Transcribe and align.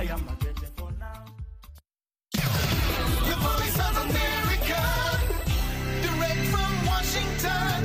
I 0.00 0.04
am 0.04 0.24
a 0.32 0.34
for 0.80 0.88
now. 0.96 1.20
The 2.32 3.36
voice 3.44 3.78
of 3.84 3.94
America, 4.08 4.80
direct 6.00 6.42
from 6.52 6.72
Washington, 6.88 7.76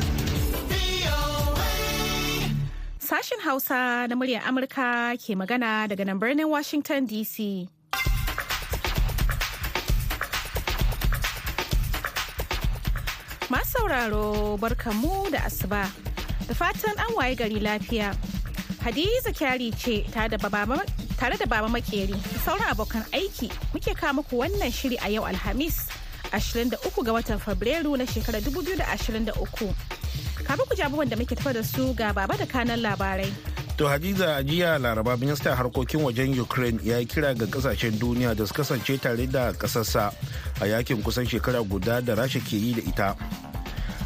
Sashen 3.04 3.40
Hausa 3.44 4.08
na 4.08 4.16
muryar 4.16 4.48
Amurka 4.48 5.20
ke 5.20 5.36
magana 5.36 5.92
daga 5.92 6.06
nan 6.08 6.16
birnin 6.18 6.48
Washington 6.48 7.04
DC. 7.06 7.68
Masu 13.52 13.76
sauraro 13.76 14.56
barkamu 14.56 15.32
da 15.36 15.40
asuba 15.52 15.84
da 16.48 16.54
fatan 16.56 16.96
an 16.96 17.12
waye 17.20 17.36
gari 17.36 17.60
lafiya. 17.60 18.16
Hadiza 18.88 19.36
kyari 19.36 19.76
ce 19.76 20.08
tare 20.16 20.30
da 20.32 20.38
tare 21.18 21.38
da 21.38 21.46
baba 21.46 21.68
makeri 21.68 22.14
sauran 22.46 22.70
abokan 22.72 23.04
aiki 23.12 23.50
muke 23.74 23.94
kawo 23.96 24.14
muku 24.22 24.38
wannan 24.38 24.72
shiri 24.72 24.98
a 25.02 25.10
yau 25.10 25.24
Alhamis 25.26 25.88
23 26.32 26.76
ga 27.04 27.12
watan 27.14 27.40
Fabrairu 27.40 27.96
na 27.98 28.06
shekarar 28.06 28.42
2023. 28.42 29.36
Kafin 30.46 30.66
ku 30.68 30.74
ji 30.76 30.82
abubuwan 30.84 31.10
da 31.10 31.16
muke 31.16 31.36
tafa 31.36 31.54
da 31.54 31.64
su 31.64 31.94
ga 31.94 32.12
baba 32.14 32.36
da 32.38 32.46
kanan 32.46 32.82
labarai. 32.82 33.32
To 33.78 33.86
Hadiza 33.88 34.44
jiya 34.44 34.80
Laraba 34.80 35.18
ministan 35.18 35.56
harkokin 35.56 36.00
wajen 36.02 36.32
Ukraine 36.40 36.80
ya 36.84 36.98
yi 37.00 37.06
kira 37.06 37.34
ga 37.36 37.46
ƙasashen 37.46 38.00
duniya 38.00 38.36
da 38.36 38.46
su 38.48 38.54
kasance 38.54 38.98
tare 39.02 39.28
da 39.28 39.52
kasarsa 39.54 40.14
a 40.62 40.66
yaƙin 40.66 41.04
kusan 41.04 41.28
shekara 41.28 41.60
guda 41.68 42.02
da 42.02 42.16
Rasha 42.16 42.40
ke 42.40 42.56
yi 42.56 42.74
da 42.74 42.82
ita. 42.88 43.10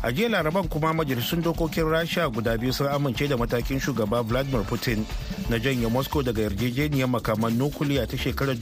A 0.03 0.11
jiya 0.11 0.29
Laraban 0.29 0.67
kuma 0.69 0.93
majalisun 0.93 1.41
dokokin 1.43 1.83
Rasha 1.91 2.29
guda 2.31 2.57
biyu 2.57 2.73
sun 2.73 2.87
amince 2.87 3.27
da 3.27 3.35
matakin 3.37 3.79
shugaba 3.79 4.23
Vladimir 4.23 4.63
Putin 4.63 5.05
na 5.49 5.59
janye 5.59 5.87
Moscow 5.91 6.23
daga 6.23 6.41
yarjejeniyar 6.47 7.09
makaman 7.09 7.53
nukuliya 7.57 8.07
ta 8.07 8.15
shekarar 8.17 8.55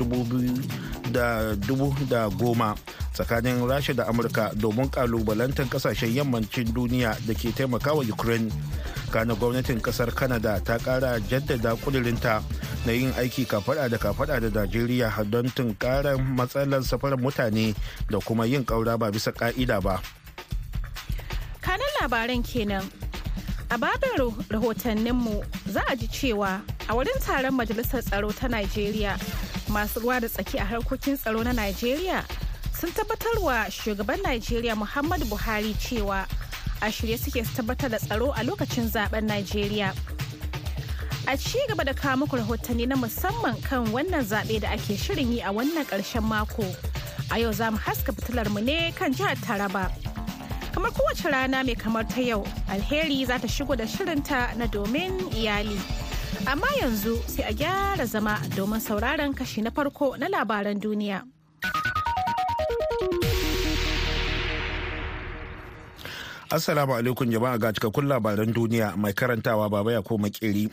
da 1.13 2.29
goma 2.29 2.75
tsakanin 3.13 3.61
Rasha 3.69 3.93
da 3.93 4.05
Amurka 4.09 4.51
domin 4.57 4.89
kalubalantar 4.89 5.69
ƙasashen 5.69 6.13
yammacin 6.15 6.73
duniya 6.73 7.13
da 7.27 7.33
ke 7.33 7.53
taimakawa 7.53 8.01
Ukraine. 8.09 8.49
kana 9.11 9.35
gwamnatin 9.35 9.79
ƙasar 9.79 10.11
canada 10.11 10.59
ta 10.59 10.77
kara 10.79 11.19
jaddada 11.31 11.75
kudurinta 11.79 12.43
na 12.85 12.91
yin 12.91 13.11
aiki 13.15 13.45
kafada 13.47 13.87
da 13.89 13.97
kafada 13.97 14.39
da 14.39 14.49
najeriya 14.51 15.11
don 15.31 15.47
tunkarar 15.49 16.17
matsalar 16.19 16.83
safarar 16.83 17.17
mutane 17.19 17.75
da 18.11 18.19
kuma 18.19 18.45
yin 18.45 18.65
kaura 18.65 18.97
ba 18.99 19.07
bisa 19.11 19.31
ka'ida 19.31 19.79
ba 19.81 20.01
labaran 22.01 22.43
kenan 22.43 22.83
a 23.69 23.77
babin 23.77 24.09
rahotanninmu 24.49 25.43
za 25.67 25.81
a 25.87 25.95
ji 25.95 26.07
cewa 26.07 26.61
a 26.89 26.93
wurin 26.95 27.19
taron 27.25 27.53
majalisar 27.53 28.01
tsaro 28.03 28.31
ta 28.31 28.47
najeriya 28.47 29.17
masu 29.69 29.99
ruwa 29.99 30.21
da 30.21 30.27
tsaki 30.29 30.57
a 30.59 30.65
harkokin 30.65 31.17
tsaro 31.17 31.43
na 31.43 31.51
najeriya 31.53 32.23
sun 32.79 32.91
tabbatarwa 32.91 33.67
shugaban 33.71 34.21
najeriya 34.23 34.75
muhammadu 34.75 35.25
buhari 35.25 35.73
cewa 35.75 36.25
a 36.81 36.91
shirye 36.91 37.17
suke 37.17 37.43
su 37.45 37.53
tabbatar 37.61 37.89
da 37.89 37.97
tsaro 37.97 38.31
a 38.37 38.43
lokacin 38.43 38.85
zaɓen 38.89 39.25
Najeriya. 39.27 39.93
A 41.27 41.35
ci 41.37 41.57
gaba 41.67 41.83
da 41.83 41.93
kawo 41.93 42.17
muku 42.25 42.37
rahotanni 42.37 42.87
na 42.87 42.95
musamman 42.95 43.57
kan 43.63 43.85
wannan 43.87 44.23
zaɓe 44.23 44.61
da 44.61 44.69
ake 44.71 44.95
shirin 44.97 45.31
yi 45.33 45.41
a 45.41 45.51
wannan 45.51 45.85
ƙarshen 45.85 46.23
mako. 46.23 46.63
A 47.31 47.39
yau 47.39 47.51
za 47.51 47.71
mu 47.71 47.77
haska 47.77 48.13
fitilar 48.13 48.47
mu 48.49 48.61
ne 48.61 48.91
kan 48.95 49.11
jihar 49.13 49.35
Taraba. 49.41 49.91
Kamar 50.77 50.93
kowace 50.93 51.25
rana 51.33 51.63
mai 51.65 51.73
kamar 51.73 52.05
ta 52.05 52.21
yau, 52.21 52.45
alheri 52.69 53.25
za 53.25 53.39
ta 53.41 53.47
shigo 53.49 53.73
da 53.75 53.87
shirinta 53.89 54.53
na 54.61 54.67
domin 54.69 55.09
iyali. 55.33 55.73
Amma 56.45 56.67
yanzu 56.77 57.17
sai 57.25 57.49
a 57.49 57.51
gyara 57.51 58.05
zama 58.05 58.37
domin 58.53 58.77
sauraron 58.79 59.33
kashi 59.33 59.63
na 59.63 59.71
farko 59.71 60.13
na 60.21 60.27
labaran 60.29 60.77
duniya. 60.79 61.23
assalamu 66.53 66.93
alaikum 66.93 67.25
jama'a 67.25 67.57
ga 67.57 67.73
cikakkun 67.73 68.05
labaran 68.05 68.53
duniya 68.53 68.93
mai 69.01 69.13
karantawa 69.17 69.65
baba 69.73 69.91
ya 69.97 70.01
koma 70.05 70.29
kiri 70.29 70.69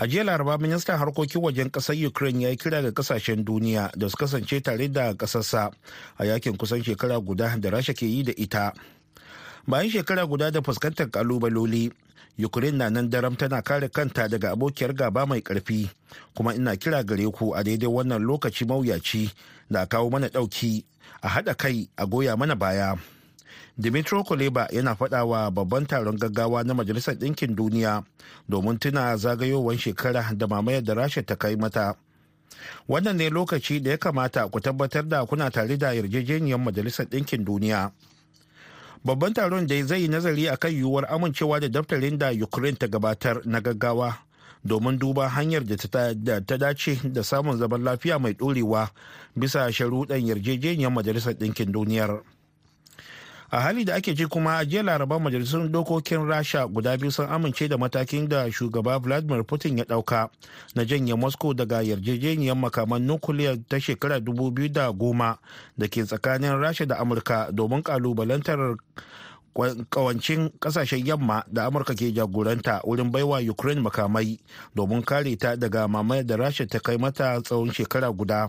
a 0.00 0.06
jiya 0.08 0.24
laraba 0.24 0.56
ministan 0.58 0.96
harkokin 0.98 1.42
wajen 1.44 1.68
ƙasar 1.70 1.94
ukraine 2.08 2.40
ya 2.42 2.48
yi 2.50 2.56
kira 2.56 2.80
ga 2.82 2.90
ƙasashen 2.90 3.44
duniya 3.44 3.92
da 3.96 4.08
su 4.08 4.16
kasance 4.16 4.60
tare 4.64 4.88
da 4.88 5.12
kasarsa 5.14 5.70
a 6.18 6.24
yaƙin 6.24 6.56
kusan 6.56 6.80
shekara 6.82 7.20
guda 7.20 7.52
da 7.60 7.68
rasha 7.70 7.92
ke 7.94 8.02
yi 8.08 8.22
da 8.24 8.32
ita 8.34 8.72
bayan 9.66 9.90
shekara 9.90 10.26
guda 10.26 10.50
da 10.50 10.60
fuskantar 10.62 11.10
kalubaloli 11.10 11.92
ukraine 12.38 12.78
na 12.78 12.90
nan 12.90 13.10
daram 13.10 13.36
tana 13.36 13.62
kare 13.62 13.88
kanta 13.88 14.28
daga 14.28 14.50
abokiyar 14.52 14.92
gaba 14.94 15.26
mai 15.26 15.40
ƙarfi 15.40 15.88
kuma 16.34 16.54
ina 16.54 16.76
kira 16.76 17.04
gare 17.04 17.30
ku 17.32 17.52
a 17.54 17.62
daidai 17.64 17.88
wannan 17.88 18.22
lokaci 18.22 18.64
mawuyaci 18.64 19.30
da 19.70 19.86
kawo 19.86 20.10
mana 20.10 20.28
ɗauki 20.28 20.84
a 21.22 21.28
haɗa 21.28 21.54
kai 21.56 21.88
a 21.96 22.06
goya 22.06 22.36
mana 22.36 22.54
baya 22.56 22.96
Dimitro 23.80 24.22
Kuleba 24.24 24.68
yana 24.72 24.94
faɗa 24.94 25.24
wa 25.24 25.50
babban 25.50 25.86
taron 25.86 26.16
gaggawa 26.18 26.64
na 26.64 26.74
Majalisar 26.74 27.14
Ɗinkin 27.14 27.54
Duniya 27.56 28.04
domin 28.48 28.78
tuna 28.78 29.16
zagayowar 29.16 29.78
shekara 29.78 30.34
da 30.36 30.46
mamayar 30.46 30.84
da 30.84 30.94
Rasha 30.94 31.22
ta 31.24 31.34
kai 31.36 31.56
mata. 31.56 31.94
Wannan 32.88 33.16
ne 33.16 33.30
lokaci 33.30 33.80
da 33.82 33.90
ya 33.90 33.96
kamata 33.96 34.48
ku 34.52 34.60
tabbatar 34.60 35.08
da 35.08 35.24
kuna 35.24 35.50
tare 35.50 35.76
da 35.78 35.92
yarjejeniyar 35.94 36.58
Majalisar 36.60 37.06
Ɗinkin 37.08 37.40
Duniya. 37.44 37.90
Babban 39.04 39.32
taron 39.32 39.66
da 39.66 39.82
zai 39.86 40.08
nazari 40.08 40.48
a 40.48 40.56
kan 40.56 40.70
yiwuwar 40.72 41.06
amincewa 41.08 41.60
da 41.60 41.68
daftarin 41.68 42.18
da 42.18 42.30
Ukraine 42.32 42.76
ta 42.78 42.86
gabatar 42.86 43.40
na 43.46 43.60
gaggawa 43.60 44.14
domin 44.64 44.98
duba 44.98 45.28
hanyar 45.28 45.64
da 45.64 45.76
ta 46.44 46.56
dace 46.58 47.00
da 47.04 47.22
samun 47.24 47.56
zaman 47.58 47.82
lafiya 47.84 48.18
mai 48.18 48.32
ɗorewa 48.34 48.88
bisa 49.36 49.72
sharuɗan 49.72 50.26
yarjejeniyar 50.26 50.92
Majalisar 50.92 51.32
Ɗinkin 51.34 51.72
Duniyar. 51.72 52.20
A 53.50 53.60
hali 53.60 53.84
da 53.84 53.94
ake 53.94 54.14
ci 54.14 54.26
kuma 54.26 54.56
a 54.58 54.64
jiya 54.64 54.82
laraba 54.82 55.18
majalisun 55.18 55.72
dokokin 55.72 56.26
rasha 56.28 56.66
guda 56.66 56.96
biyu 56.96 57.10
sun 57.12 57.26
amince 57.28 57.68
da 57.68 57.78
matakin 57.78 58.28
da 58.28 58.52
shugaba 58.52 58.98
vladimir 58.98 59.44
putin 59.44 59.78
ya 59.78 59.84
ɗauka 59.84 60.28
na 60.74 60.84
janye 60.84 61.14
moscow 61.14 61.54
daga 61.54 61.82
yarjejeniyar 61.82 62.56
makaman 62.56 63.02
nukuliyar 63.02 63.56
ta 63.68 63.80
shekara 63.80 64.18
2010 64.18 65.36
da 65.78 65.88
ke 65.88 66.04
tsakanin 66.06 66.60
rasha 66.60 66.86
da 66.86 66.98
amurka 66.98 67.50
domin 67.52 67.82
kalubalantar 67.82 68.76
kawancin 69.90 70.50
ƙasashen 70.60 71.06
yamma 71.06 71.44
da 71.52 71.66
amurka 71.66 71.94
ke 71.94 72.12
jagoranta 72.14 72.80
wurin 72.86 73.10
baiwa 73.10 73.40
ukraine 73.50 73.80
makamai 73.82 74.38
domin 74.76 75.02
kare 75.02 75.36
ta 75.36 75.56
daga 75.56 75.88
mamayar 75.88 76.26
da 76.26 76.36
rasha 76.36 76.66
ta 76.66 76.78
kai 76.78 76.96
mata 76.98 77.40
tsawon 77.42 77.72
shekara 77.72 78.12
guda. 78.14 78.48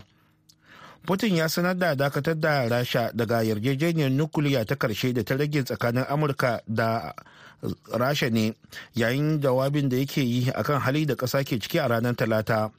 Putin 1.02 1.34
ya 1.36 1.48
sanar 1.50 1.74
da 1.74 1.94
dakatar 1.98 2.38
da 2.38 2.68
Rasha 2.70 3.10
daga 3.14 3.42
yarjejeniyar 3.42 4.10
nukiliya 4.10 4.64
ta 4.64 4.76
ƙarshe 4.78 5.12
da 5.12 5.22
ta 5.26 5.34
rage 5.36 5.62
tsakanin 5.66 6.06
Amurka 6.08 6.60
da 6.68 7.12
Rasha 7.90 8.30
ne 8.30 8.54
yayin 8.94 9.40
jawabin 9.42 9.88
da 9.88 9.96
yake 9.96 10.22
yi 10.22 10.50
akan 10.54 10.78
hali 10.80 11.06
da 11.06 11.14
ƙasa 11.18 11.42
ke 11.44 11.58
ciki 11.58 11.78
a 11.82 11.88
ranar 11.88 12.14
Talata. 12.14 12.70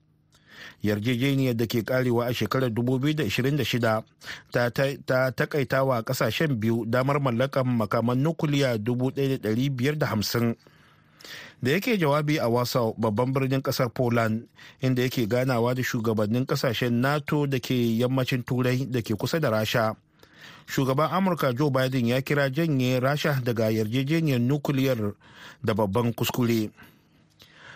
Yarjejeniyar 0.84 1.56
da 1.58 1.66
ke 1.68 1.84
karewa 1.84 2.28
a 2.32 2.34
shekarar 2.34 2.70
2026 2.72 4.04
ta 4.52 4.70
takaita 5.32 5.84
wa 5.84 6.00
ƙasashen 6.04 6.56
biyu 6.60 6.86
damar 6.88 7.20
mallakan 7.20 7.68
makaman 7.76 8.24
nukiliya 8.24 8.78
1,550. 8.80 10.56
Da 11.62 11.72
yake 11.72 11.98
jawabi 11.98 12.38
a 12.40 12.48
wasa 12.50 12.94
babban 12.98 13.34
birnin 13.34 13.62
ƙasar 13.62 13.90
poland 13.94 14.48
inda 14.82 15.02
yake 15.04 15.28
ganawa 15.28 15.74
da 15.76 15.82
shugabannin 15.84 16.46
ƙasashen 16.46 17.02
nato 17.02 17.46
da 17.48 17.60
ke 17.60 17.74
yammacin 17.98 18.44
turai 18.44 18.86
da 18.90 19.02
ke 19.02 19.16
kusa 19.16 19.40
da 19.40 19.50
rasha. 19.50 19.96
Shugaban 20.68 21.12
amurka 21.12 21.54
joe 21.56 21.70
biden 21.70 22.08
ya 22.08 22.22
kira 22.22 22.50
janye 22.50 23.00
rasha 23.00 23.42
daga 23.44 23.70
yarjejeniyar 23.72 24.40
nukiliyar 24.40 25.14
da 25.64 25.74
babban 25.74 26.14
kuskure. 26.14 26.72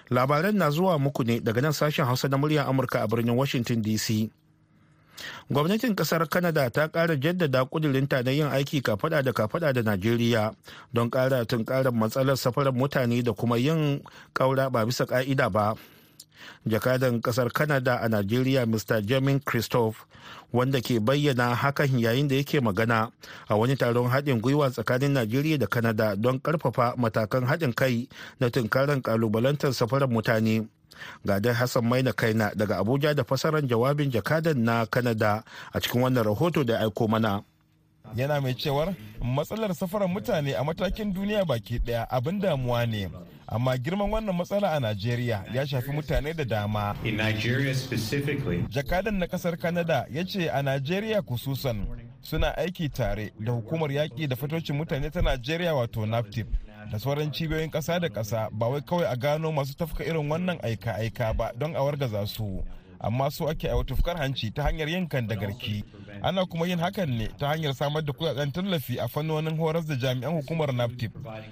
Labaran 0.09 0.55
na 0.55 0.69
zuwa 0.71 0.99
muku 0.99 1.23
ne 1.23 1.39
daga 1.39 1.61
nan 1.61 1.73
sashen 1.73 2.05
hausa 2.05 2.27
na 2.27 2.37
muryar 2.37 2.67
amurka 2.67 3.03
a 3.03 3.07
birnin 3.07 3.35
washington 3.35 3.81
dc 3.83 4.29
gwamnatin 5.49 5.95
ƙasar 5.95 6.27
canada 6.29 6.69
ta 6.69 6.87
kara 6.87 7.15
jaddada 7.15 7.65
kudurinta 7.65 8.23
na 8.23 8.31
yin 8.31 8.47
aiki 8.51 8.81
kafada 8.81 9.21
da 9.23 9.31
kafada 9.33 9.73
da 9.73 9.81
najeriya 9.81 10.53
don 10.93 11.09
kara 11.09 11.45
tunkarar 11.45 11.93
matsalar 11.93 12.37
safarar 12.37 12.73
mutane 12.73 13.23
da 13.23 13.33
kuma 13.33 13.57
yin 13.57 14.01
kaura 14.33 14.69
ba 14.69 14.85
bisa 14.85 15.05
ka'ida 15.05 15.49
ba. 15.49 15.75
Jakadan 16.67 17.21
ƙasar 17.21 17.49
canada 17.53 17.97
a 18.01 18.07
najeriya 18.09 18.65
mr 18.67 19.01
jamin 19.01 19.39
christophe 19.43 20.05
wanda 20.53 20.81
ke 20.81 20.99
bayyana 20.99 21.55
hakan 21.55 21.99
yayin 21.99 22.27
da 22.27 22.35
yake 22.35 22.59
magana 22.61 23.11
a 23.49 23.55
wani 23.57 23.75
taron 23.75 24.09
haɗin 24.09 24.41
gwiwa 24.41 24.69
tsakanin 24.71 25.13
najeriya 25.13 25.57
da 25.57 25.67
canada 25.67 26.15
don 26.15 26.39
ƙarfafa 26.39 26.95
matakan 26.97 27.45
haɗin 27.47 27.73
kai 27.75 28.07
na 28.39 28.49
tunkarar 28.49 29.01
ƙalubalantar 29.01 29.73
safarar 29.73 30.09
mutane. 30.09 30.67
Ga 31.25 31.39
dai 31.39 31.53
hassan 31.53 31.85
maina 31.85 32.13
kaina 32.13 32.51
daga 32.55 32.77
abuja 32.77 33.13
da 33.15 33.23
fasarar 33.23 33.61
jawabin 33.67 34.11
jakadan 34.11 34.57
na 34.57 34.85
canada 34.85 35.43
a 35.73 35.79
cikin 35.79 36.01
wannan 36.01 36.23
rahoto 36.23 36.63
da 36.63 36.79
aiko 36.79 37.07
mana. 37.07 37.43
Yana 38.15 38.41
mai 38.41 38.53
cewar 38.53 38.93
matsalar 39.21 39.73
safarar 39.75 40.07
mutane 40.09 40.53
a 40.55 40.63
matakin 40.63 41.13
duniya 41.13 41.45
baki 41.45 41.79
ɗaya 41.79 42.07
abin 42.09 42.39
damuwa 42.39 42.85
ne. 42.85 43.09
Amma 43.49 43.77
girman 43.77 44.09
wannan 44.11 44.35
matsala 44.35 44.71
a 44.75 44.79
Najeriya 44.79 45.43
ya 45.53 45.65
shafi 45.67 45.91
mutane 45.91 46.33
da 46.33 46.43
dama. 46.43 46.95
In 47.03 47.17
Nigeria 47.17 47.73
specifically, 47.75 48.63
Jakadan 48.69 49.17
na 49.19 49.25
ƙasar 49.27 49.59
Canada 49.59 50.05
ya 50.09 50.23
ce 50.23 50.47
a 50.49 50.61
Najeriya 50.63 51.21
kususan 51.21 51.87
suna 52.21 52.55
aiki 52.57 52.89
tare 52.89 53.31
da 53.39 53.51
hukumar 53.51 53.89
yaƙi 53.91 54.27
da 54.27 54.35
fatocin 54.35 54.75
mutane 54.77 55.11
ta 55.11 55.21
Najeriya 55.21 55.73
wato 55.75 56.05
NAPTIP 56.05 56.47
da 56.91 56.99
sauran 56.99 57.31
cibiyoyin 57.31 57.69
ƙasa 57.71 57.99
da 57.99 58.09
ƙasa 58.09 58.49
ba 58.51 58.67
wai 58.67 58.81
kawai 58.81 59.05
a 59.05 59.15
gano 59.15 59.51
masu 59.51 59.73
tafka 59.75 60.03
irin 60.03 60.29
wannan 60.29 60.59
aika-aika 60.63 61.33
ba 61.37 61.51
don 61.57 61.75
a 61.75 61.79
wargaza 61.83 62.25
su. 62.27 62.63
Amma 63.07 63.31
so 63.31 63.49
ake 63.49 63.67
aiwata 63.69 63.87
tufkar 63.95 64.17
hanci 64.17 64.51
ta 64.51 64.63
hanyar 64.63 64.89
yin 64.89 65.07
kan 65.07 65.27
da 65.27 65.35
garki. 65.35 65.83
Ana 66.21 66.45
kuma 66.45 66.67
yin 66.67 66.79
hakan 66.79 67.09
ne 67.17 67.27
ta 67.39 67.47
hanyar 67.47 67.73
samar 67.73 68.03
da 68.03 68.11
kuɗaɗen 68.13 68.51
tallafi 68.51 68.99
a 68.99 69.07
fannonin 69.07 69.57
horas 69.57 69.85
da 69.87 69.95
jami'an 69.95 70.33
hukumar 70.33 70.73
naptip. 70.73 71.11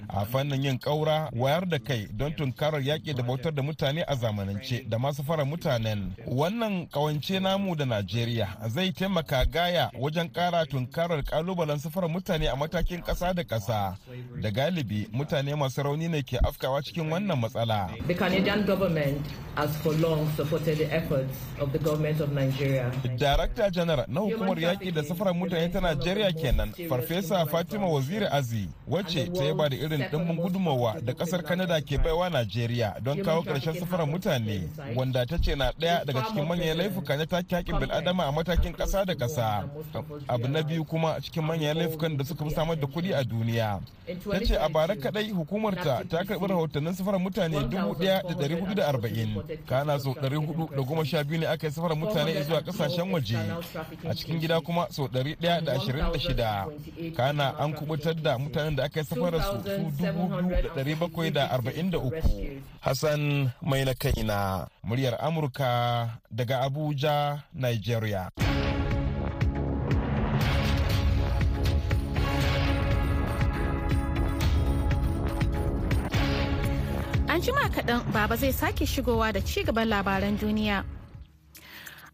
A 0.09 0.25
fannin 0.25 0.63
yin 0.63 0.77
kaura 0.79 1.29
wayar 1.33 1.65
da 1.69 1.79
kai 1.79 2.07
don 2.11 2.33
tunkarar 2.35 2.81
yaƙi 2.81 3.13
da 3.15 3.23
bautar 3.23 3.53
da 3.55 3.61
mutane 3.61 4.03
a 4.07 4.15
zamanance 4.15 4.83
da 4.89 4.97
masu 4.99 5.23
fara 5.23 5.45
mutanen. 5.45 6.11
Wannan 6.27 6.87
kawance 6.91 7.39
namu 7.41 7.75
da 7.75 7.85
najeriya 7.85 8.47
zai 8.69 8.91
taimaka 8.91 9.45
gaya 9.45 9.91
wajen 9.99 10.29
ƙara 10.31 10.65
tunkarar 10.65 11.23
kalubalen 11.23 11.79
safarar 11.79 12.09
mutane 12.09 12.47
a 12.51 12.55
matakin 12.55 13.01
ƙasa 13.03 13.33
da 13.33 13.43
ƙasa. 13.43 13.95
Da 14.41 14.49
galibi 14.51 15.07
mutane 15.13 15.55
masu 15.55 15.83
rauni 15.83 16.09
ne 16.09 16.21
ke 16.21 16.37
afkawa 16.43 16.81
cikin 16.83 17.09
wannan 17.09 17.39
matsala. 17.39 17.89
The 18.07 18.13
Canadian 18.13 18.65
government 18.65 19.25
has 19.55 19.75
for 19.77 19.93
long 19.93 20.29
supported 20.35 20.77
the 20.79 20.91
efforts 20.93 21.44
of 21.59 21.71
the 21.71 21.80
government 21.80 22.19
of 22.21 22.31
Nigeria. 22.33 22.92
Darakta 23.18 23.69
janar 23.71 24.06
na 24.07 24.19
hukumar 24.21 24.57
yaƙi 24.59 24.92
da 24.94 25.03
safarar 25.03 25.33
mutane 25.36 25.69
ta 25.71 25.80
Najeriya 25.80 26.31
kenan, 26.33 26.74
Farfesa 26.89 27.45
Fatima 27.50 27.88
Waziri 27.88 28.27
Azi, 28.31 28.68
wacce 28.88 29.25
ta 29.33 29.44
yaba 29.44 29.69
da 29.69 29.75
irin 29.75 30.01
ɗimbin 30.12 30.36
gudunmawa 30.42 31.01
da 31.03 31.13
ƙasar 31.13 31.44
Kanada 31.44 31.81
ke 31.81 31.97
baiwa 31.97 32.30
Najeriya 32.30 33.00
don 33.03 33.18
kawo 33.24 33.42
ƙarshen 33.44 33.80
safarar 33.80 34.07
mutane, 34.07 34.68
wanda 34.95 35.25
ta 35.25 35.38
ce 35.38 35.56
na 35.56 35.71
ɗaya 35.71 36.06
daga 36.06 36.21
cikin 36.27 36.45
manyan 36.47 36.77
laifuka 36.77 37.18
na 37.18 37.25
take 37.25 37.56
haƙƙin 37.56 37.80
bil'adama 37.80 38.27
a 38.27 38.31
matakin 38.31 38.74
ƙasa 38.75 39.06
da 39.06 39.13
ƙasa. 39.15 39.63
Abu 40.27 40.48
na 40.48 40.62
biyu 40.62 40.83
kuma 40.86 41.19
cikin 41.21 41.44
manyan 41.44 41.77
laifukan 41.77 42.18
da 42.18 42.24
suka 42.24 42.44
fi 42.45 42.51
samar 42.53 42.75
da 42.75 42.88
kuɗi 42.88 43.13
a 43.18 43.24
duniya. 43.24 43.80
Ta 44.31 44.39
ce 44.45 44.56
a 44.56 44.69
bara 44.69 44.95
kaɗai 44.95 45.31
hukumarta 45.31 46.03
ta 46.09 46.24
karɓi 46.24 46.48
rahotannin 46.48 46.94
safarar 46.94 47.19
mutane 47.19 47.57
1,440, 47.57 49.65
kana 49.68 50.00
sau 50.00 50.13
412 50.13 51.25
biyu 51.25 51.39
ne 51.39 51.48
aka 51.48 51.68
yi 51.68 51.74
safarar 51.74 51.98
mutane 51.98 52.44
zuwa 52.44 52.62
ƙasashen 52.62 53.12
waje. 53.12 53.38
a 54.10 54.13
cikin 54.16 54.39
gida 54.39 54.62
kuma 54.62 54.88
sau 54.92 55.07
126 55.07 57.13
kana 57.16 57.56
an 57.60 57.74
kuɓutar 57.74 58.22
da 58.22 58.38
mutanen 58.38 58.75
da 58.75 58.83
aka 58.83 59.00
yi 59.00 59.06
safarar 59.06 59.42
su 59.42 59.62
su 59.63 59.69
2,743 60.04 62.62
hassan 62.81 63.51
mai 63.62 63.86
na 63.86 63.94
kaina 63.94 64.68
muryar 64.83 65.16
amurka 65.19 66.10
daga 66.31 66.60
abuja 66.62 67.44
nigeria. 67.54 68.30
An 77.36 77.42
jima 77.42 77.68
kaɗan 77.69 78.00
baba 78.13 78.36
zai 78.38 78.51
sake 78.54 78.86
shigowa 78.86 79.31
da 79.33 79.42
ci 79.42 79.63
gaban 79.63 79.89
labaran 79.89 80.38
duniya. 80.39 80.86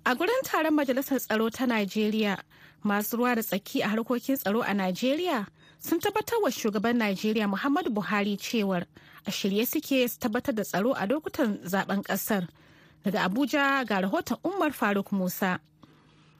A 0.05 0.15
gurin 0.15 0.41
taron 0.43 0.73
Majalisar 0.75 1.19
Tsaro 1.19 1.49
ta 1.51 1.65
Najeriya, 1.65 2.37
masu 2.83 3.17
ruwa 3.17 3.35
da 3.35 3.41
tsaki 3.41 3.81
a 3.83 3.87
harkokin 3.89 4.37
tsaro 4.37 4.61
a 4.61 4.73
Najeriya 4.73 5.47
sun 5.79 5.99
tabbatar 5.99 6.41
wa 6.41 6.49
shugaban 6.49 6.97
Najeriya 6.97 7.47
Muhammadu 7.47 7.89
Buhari 7.93 8.37
cewar 8.37 8.85
a 9.27 9.31
shirye 9.31 9.65
suke 9.67 10.07
su 10.09 10.17
tabbatar 10.19 10.55
da 10.55 10.63
tsaro 10.63 10.93
a 10.93 11.05
lokutan 11.07 11.59
zaɓen 11.63 12.01
ƙasar. 12.03 12.47
Daga 13.05 13.27
Abuja 13.29 13.85
ga 13.85 14.01
rahoton 14.01 14.37
Umar 14.43 14.71
Faruk 14.71 15.11
Musa. 15.11 15.59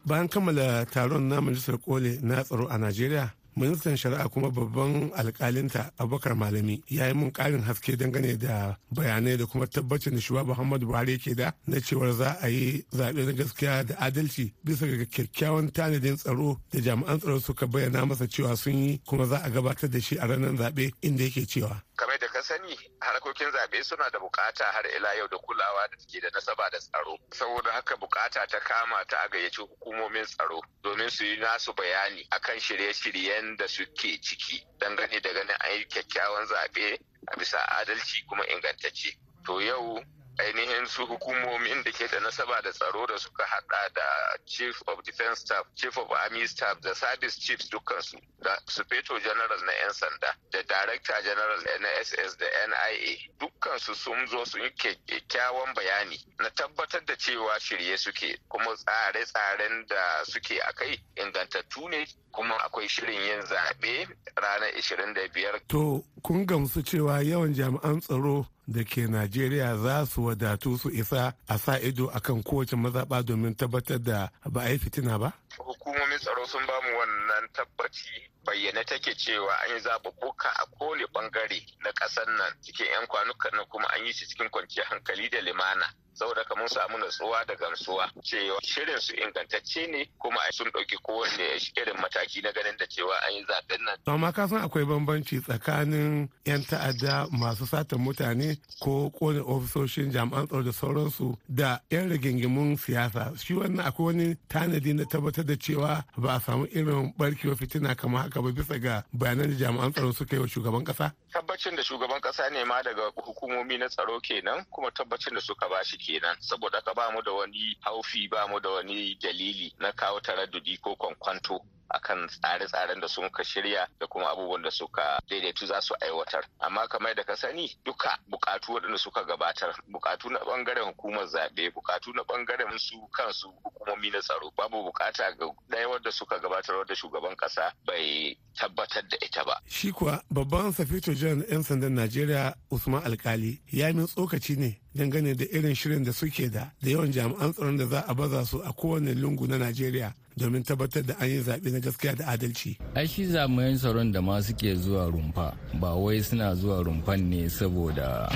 bayan 0.05 0.27
kammala 0.27 0.85
taron 0.89 1.29
na 1.29 1.41
majalisar 1.41 1.77
kole 1.77 2.17
na 2.23 2.43
tsaro 2.43 2.65
a 2.67 2.77
najeriya 2.77 3.29
ministan 3.55 3.95
shari'a 3.97 4.29
kuma 4.29 4.49
babban 4.51 5.11
alkalinta 5.15 5.91
abubakar 5.99 6.35
malami 6.35 6.81
ya 6.89 7.07
yi 7.07 7.13
mun 7.13 7.31
karin 7.31 7.61
haske 7.61 7.95
dangane 7.97 8.37
da 8.37 8.77
bayanai 8.91 9.37
da 9.37 9.45
kuma 9.45 9.67
tabbacin 9.67 10.13
da 10.15 10.21
shugaba 10.21 10.47
muhammadu 10.53 10.87
buhari 10.87 11.17
ke 11.19 11.35
da 11.35 11.51
na 11.67 11.77
cewar 11.81 12.13
za 12.13 12.37
a 12.41 12.47
yi 12.49 12.83
zaɓe 12.93 13.25
na 13.25 13.31
gaskiya 13.31 13.83
da 13.83 13.95
adalci 13.99 14.53
bisa 14.63 14.87
ga 14.87 15.05
kyakkyawan 15.05 15.71
tanadin 15.71 16.17
tsaro 16.17 16.57
da 16.71 16.79
jami'an 16.79 17.19
tsaro 17.19 17.39
suka 17.39 17.67
bayyana 17.67 18.05
masa 18.05 18.27
cewa 18.27 18.55
sun 18.57 18.73
yi 18.73 19.01
kuma 19.05 19.25
za 19.25 19.37
a 19.43 19.49
gabatar 19.49 19.89
da 19.89 19.99
shi 19.99 20.17
a 20.17 20.27
ranar 20.27 20.55
zaɓe 20.55 20.91
inda 21.01 21.23
yake 21.23 21.45
cewa. 21.45 21.81
Kamar 21.95 22.17
da 22.19 22.27
sani 22.43 22.77
harkokin 23.01 23.51
zaɓe 23.51 23.83
suna 23.83 24.09
da 24.09 24.19
buƙata 24.19 24.63
har 24.71 24.85
ila 24.87 25.13
yau 25.15 25.27
da 25.27 25.37
kulawa 25.37 25.87
da 25.89 25.97
take 25.97 26.21
da 26.21 26.29
nasaba 26.29 26.69
da 26.69 26.77
tsaro. 26.79 27.17
Saboda 27.31 27.71
haka 27.71 27.95
buƙata 27.97 28.47
ta 28.47 28.59
kama 28.59 29.05
ta 29.07 29.17
a 29.23 29.29
gayyaci 29.29 29.61
hukumomin 29.61 30.25
tsaro 30.25 30.61
domin 30.83 31.09
su 31.09 31.25
yi 31.25 31.37
nasu 31.37 31.73
bayani 31.73 32.25
akan 32.31 32.59
shirye-shiryen 32.59 33.57
da 33.57 33.67
suke 33.67 34.21
ciki 34.21 34.63
dangane 34.79 35.21
da 35.21 35.33
ganin 35.33 35.55
an 35.59 35.71
yi 35.71 35.85
kyakkyawan 35.85 36.45
zaɓe 36.47 36.97
a 37.27 37.37
bisa 37.37 37.57
adalci 37.79 38.25
kuma 38.27 38.43
ingantacce. 38.45 39.15
To 39.45 39.59
yau 39.61 40.03
ainihin 40.39 40.85
su 40.87 41.05
hukumomin 41.05 41.83
da 41.83 41.91
ke 41.91 42.07
da 42.07 42.19
nasaba 42.19 42.61
da 42.61 42.71
tsaro 42.71 43.05
da 43.07 43.17
suka 43.19 43.43
hada 43.45 43.89
da 43.95 44.37
chief 44.45 44.81
of 44.87 45.03
defense 45.03 45.39
staff 45.41 45.65
chief 45.75 45.97
of 45.97 46.11
army 46.11 46.47
staff 46.47 46.79
da 46.81 46.93
service 46.95 47.39
chiefs 47.39 47.69
dukkansu 47.69 48.17
da 48.43 48.57
sufeto 48.67 49.19
general 49.19 49.59
na 49.65 49.71
'yan 49.73 49.93
sanda 49.93 50.35
da 50.51 50.61
director 50.63 51.21
general 51.23 51.59
na 51.81 51.89
ss 52.03 52.37
da 52.37 52.45
nia 52.67 53.17
dukkansu 53.39 53.95
sun 53.95 54.27
zo 54.27 54.45
sun 54.45 54.61
yi 54.61 54.69
kyakkyawan 54.71 55.73
bayani 55.75 56.17
na 56.39 56.49
tabbatar 56.49 57.05
da 57.05 57.15
cewa 57.15 57.59
shirye 57.59 57.97
suke 57.97 58.37
kuma 58.49 58.75
tsare-tsaren 58.75 59.85
da 59.87 60.23
suke 60.25 60.59
a 60.61 60.73
kai 60.73 60.99
ingantattu 61.15 61.89
ne 61.89 62.05
kuma 62.31 62.55
akwai 62.65 62.87
shirin 62.89 63.21
yin 63.21 63.41
zaɓe 63.41 64.07
ranar 64.35 64.71
25 64.73 65.59
to 65.67 66.03
kun 66.23 66.45
gamsu 66.45 66.81
cewa 66.83 67.21
yawan 67.23 67.53
jami'an 67.53 67.99
tsaro 68.01 68.45
da 68.71 68.83
ke 68.83 69.07
Najeriya 69.07 69.77
za 69.77 70.05
su 70.05 70.23
wadatu 70.25 70.77
su 70.77 70.89
isa 70.89 71.33
a 71.47 71.57
sa 71.57 71.79
ido 71.79 72.07
akan 72.07 72.43
kowace 72.43 72.75
mazaɓa 72.75 73.23
domin 73.23 73.55
tabbatar 73.55 73.99
da 73.99 74.29
ba 74.49 74.61
a 74.61 74.69
yi 74.69 74.77
fitina 74.77 75.17
ba? 75.19 75.31
Hukumomin 75.57 76.19
tsaro 76.19 76.45
sun 76.47 76.65
ba 76.67 76.81
mu 76.81 76.97
wannan 76.97 77.49
tabbaci 77.53 78.29
bayyane 78.45 78.83
take 78.85 79.15
cewa 79.15 79.53
an 79.63 79.69
yi 79.75 79.79
zaɓuɓɓuka 79.79 80.49
a 80.49 80.65
kowane 80.65 81.05
ɓangare 81.13 81.65
na 81.83 81.91
ƙasar 81.93 82.27
nan 82.37 82.53
cikin 82.61 82.85
'yan 82.91 83.07
kwanukan 83.07 83.51
nan 83.55 83.65
kuma 83.69 83.87
an 83.87 84.05
yi 84.05 84.13
shi 84.13 84.25
cikin 84.27 84.49
kwanciyar 84.49 84.87
hankali 84.87 85.29
da 85.29 85.39
limana. 85.41 85.85
saboda 86.13 86.43
kamar 86.43 86.69
samu 86.69 86.97
natsuwa 86.97 87.45
da 87.47 87.55
gamsuwa 87.55 88.11
cewa 88.23 88.57
shirin 88.63 88.99
su 88.99 89.13
ingantacce 89.15 89.87
ne 89.87 90.05
kuma 90.19 90.39
sun 90.51 90.67
ɗauki 90.67 90.97
kowanne 91.01 91.45
irin 91.81 91.97
mataki 92.01 92.41
na 92.41 92.51
ganin 92.51 92.77
da 92.77 92.85
cewa 92.87 93.15
an 93.25 93.33
yi 93.33 93.45
zaɓen 93.49 93.81
nan. 93.85 93.95
amma 94.05 94.31
ka 94.31 94.47
san 94.47 94.61
akwai 94.61 94.85
bambanci 94.85 95.39
tsakanin 95.41 96.29
'yan 96.45 96.63
ta'adda 96.69 97.27
masu 97.31 97.65
satan 97.65 97.99
mutane 97.99 98.57
ko 98.79 99.09
ƙone 99.19 99.39
ofisoshin 99.41 100.11
jami'an 100.11 100.47
tsaro 100.47 100.63
da 100.63 100.71
sauransu 100.71 101.37
da 101.47 101.79
'yan 101.89 102.09
rigingimun 102.09 102.77
siyasa 102.77 103.33
shi 103.37 103.53
wannan 103.53 103.85
akwai 103.85 104.05
wani 104.05 104.35
tanadi 104.49 104.93
na 104.93 105.05
tabbatar 105.05 105.40
da 105.43 105.55
cewa 105.57 106.03
ba 106.17 106.33
a 106.35 106.39
samu 106.39 106.65
irin 106.71 107.13
barkewar 107.17 107.55
fitina 107.57 107.95
kamar 107.95 108.23
haka 108.23 108.41
ba 108.41 108.51
bisa 108.51 108.79
ga 108.79 109.03
bayanan 109.13 109.49
da 109.49 109.55
jami'an 109.55 109.91
tsaro 109.91 110.11
suka 110.13 110.35
yi 110.35 110.41
wa 110.41 110.47
shugaban 110.47 110.83
kasa 110.83 111.13
tabbacin 111.31 111.75
da 111.75 111.83
shugaban 111.83 112.21
kasa 112.21 112.49
ne 112.49 112.63
ma 112.65 112.81
daga 112.83 113.11
hukumomi 113.15 113.77
na 113.77 113.89
tsaro 113.89 114.19
kenan 114.19 114.65
kuma 114.69 114.91
tabbacin 114.91 115.33
da 115.33 115.41
suka 115.41 115.69
bashi 115.69 115.97
kenan. 115.97 116.35
Saboda 116.39 116.81
ka 116.81 116.93
ba 116.93 117.11
mu 117.11 117.21
da 117.21 117.31
wani 117.31 117.75
haufi 117.81 118.27
ba 118.27 118.47
mu 118.47 118.59
da 118.59 118.69
wani 118.69 119.15
dalili 119.15 119.73
na 119.79 119.91
kawo 119.91 120.19
taraddudi 120.19 120.77
ko 120.77 120.95
kwankwanto 120.95 121.59
akan 121.93 122.27
tsare-tsaren 122.27 122.99
da 123.01 123.07
suka 123.07 123.43
shirya 123.43 123.87
da 123.99 124.07
kuma 124.07 124.31
abubuwan 124.31 124.61
da 124.63 124.71
suka 124.71 125.19
daidaitu 125.29 125.65
za 125.65 125.81
su 125.81 125.93
aiwatar. 126.01 126.43
Amma 126.59 126.87
kamar 126.87 127.15
da 127.15 127.23
ka 127.23 127.35
sani 127.35 127.75
duka 127.85 128.17
bukatu 128.29 128.73
waɗanda 128.73 128.97
suka 128.97 129.23
gabatar 129.23 129.75
bukatu 129.91 130.29
na 130.29 130.39
ɓangaren 130.39 130.85
hukumar 130.85 131.25
zaɓe 131.27 131.71
bukatu 131.73 132.13
na 132.15 132.23
ɓangaren 132.23 132.77
su 132.79 133.07
kansu 133.11 133.51
hukumomi 133.63 134.09
na 134.11 134.19
tsaro 134.21 134.51
babu 134.57 134.83
buƙata 134.91 135.35
ga 135.37 135.45
ɗaya 135.69 135.89
wadda 135.89 136.11
suka 136.11 136.39
gabatar 136.39 136.75
wadda 136.75 136.95
shugaban 136.95 137.35
ƙasa 137.35 137.71
bai 137.85 138.37
tabbatar 138.57 139.03
da 139.09 139.17
ita 139.21 139.43
ba. 139.43 139.59
Shi 139.67 139.91
kuwa 139.91 140.23
babban 140.31 140.71
safito 140.73 141.13
jiran 141.21 141.43
'yan 141.51 141.61
sandan 141.63 141.93
najeriya 141.93 142.53
usman 142.71 143.01
alkali 143.05 143.61
ya 143.71 143.93
min 143.93 144.05
tsokaci 144.07 144.55
ne 144.57 144.77
dangane 144.95 145.35
da 145.37 145.45
irin 145.45 145.75
shirin 145.75 146.03
da 146.03 146.11
suke 146.13 146.49
da 146.49 146.73
da 146.81 146.89
yawan 146.89 147.11
jami'an 147.13 147.53
tsaron 147.53 147.77
da 147.77 147.85
za 147.85 147.99
a 148.07 148.13
baza 148.15 148.45
su 148.45 148.57
a 148.65 148.73
kowane 148.73 149.13
lungu 149.13 149.47
na 149.47 149.57
najeriya 149.57 150.13
domin 150.37 150.63
tabbatar 150.63 151.03
da 151.05 151.13
an 151.19 151.29
yi 151.29 151.39
zaɓe 151.41 151.71
na 151.71 151.79
gaskiya 151.79 152.15
da 152.15 152.25
adalci. 152.27 152.77
ai 152.95 153.07
shi 153.07 153.25
zamayin 153.25 153.77
tsaron 153.77 154.11
da 154.11 154.21
ma 154.21 154.41
suke 154.41 154.75
zuwa 154.75 155.05
rumfa 155.11 155.53
ba 155.79 155.93
wai 155.95 156.21
suna 156.23 156.55
zuwa 156.55 156.83
rumfan 156.83 157.29
ne 157.29 157.49
saboda 157.49 158.29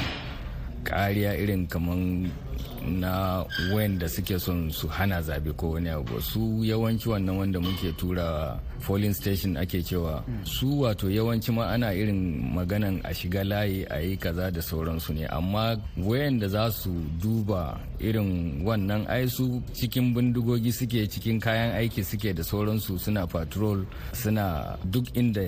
kariya 0.84 1.34
irin 1.42 1.68
kamar 1.68 1.98
na 2.88 3.44
wanda 3.74 4.08
suke 4.10 4.40
son 4.40 4.70
su 4.72 4.88
hana 4.88 5.22
zaɓe 5.22 5.52
ko 5.56 5.72
wani 5.72 5.90
abu. 5.90 6.22
Su 6.22 6.64
yawanci 6.64 7.10
wannan 7.10 7.38
wanda 7.38 7.60
muke 7.60 7.92
tura 7.98 8.60
polling 8.86 9.14
station 9.14 9.58
ake 9.58 9.82
cewa 9.84 10.24
su 10.44 10.82
wato 10.82 11.10
yawanci 11.10 11.52
ma 11.52 11.68
ana 11.74 11.94
irin 11.94 12.54
maganan 12.54 13.02
a 13.04 13.14
shiga 13.14 13.44
layi 13.44 13.86
a 13.90 14.00
yi 14.02 14.18
kaza 14.18 14.52
da 14.52 14.62
sauransu 14.62 15.14
ne. 15.14 15.26
Amma 15.28 15.76
wayanda 15.98 16.48
za 16.48 16.72
su 16.72 16.92
duba 17.22 17.80
irin 18.00 18.62
wannan 18.66 19.06
ai 19.10 19.28
su 19.28 19.62
cikin 19.74 20.14
bindigogi 20.14 20.72
suke 20.72 21.08
cikin 21.10 21.40
kayan 21.40 21.74
aiki 21.76 22.04
suke 22.04 22.34
da 22.34 22.44
sauransu 22.44 23.00
suna 23.00 23.26
patrol 23.28 23.86
suna 24.14 24.78
duk 24.86 25.06
inda 25.16 25.42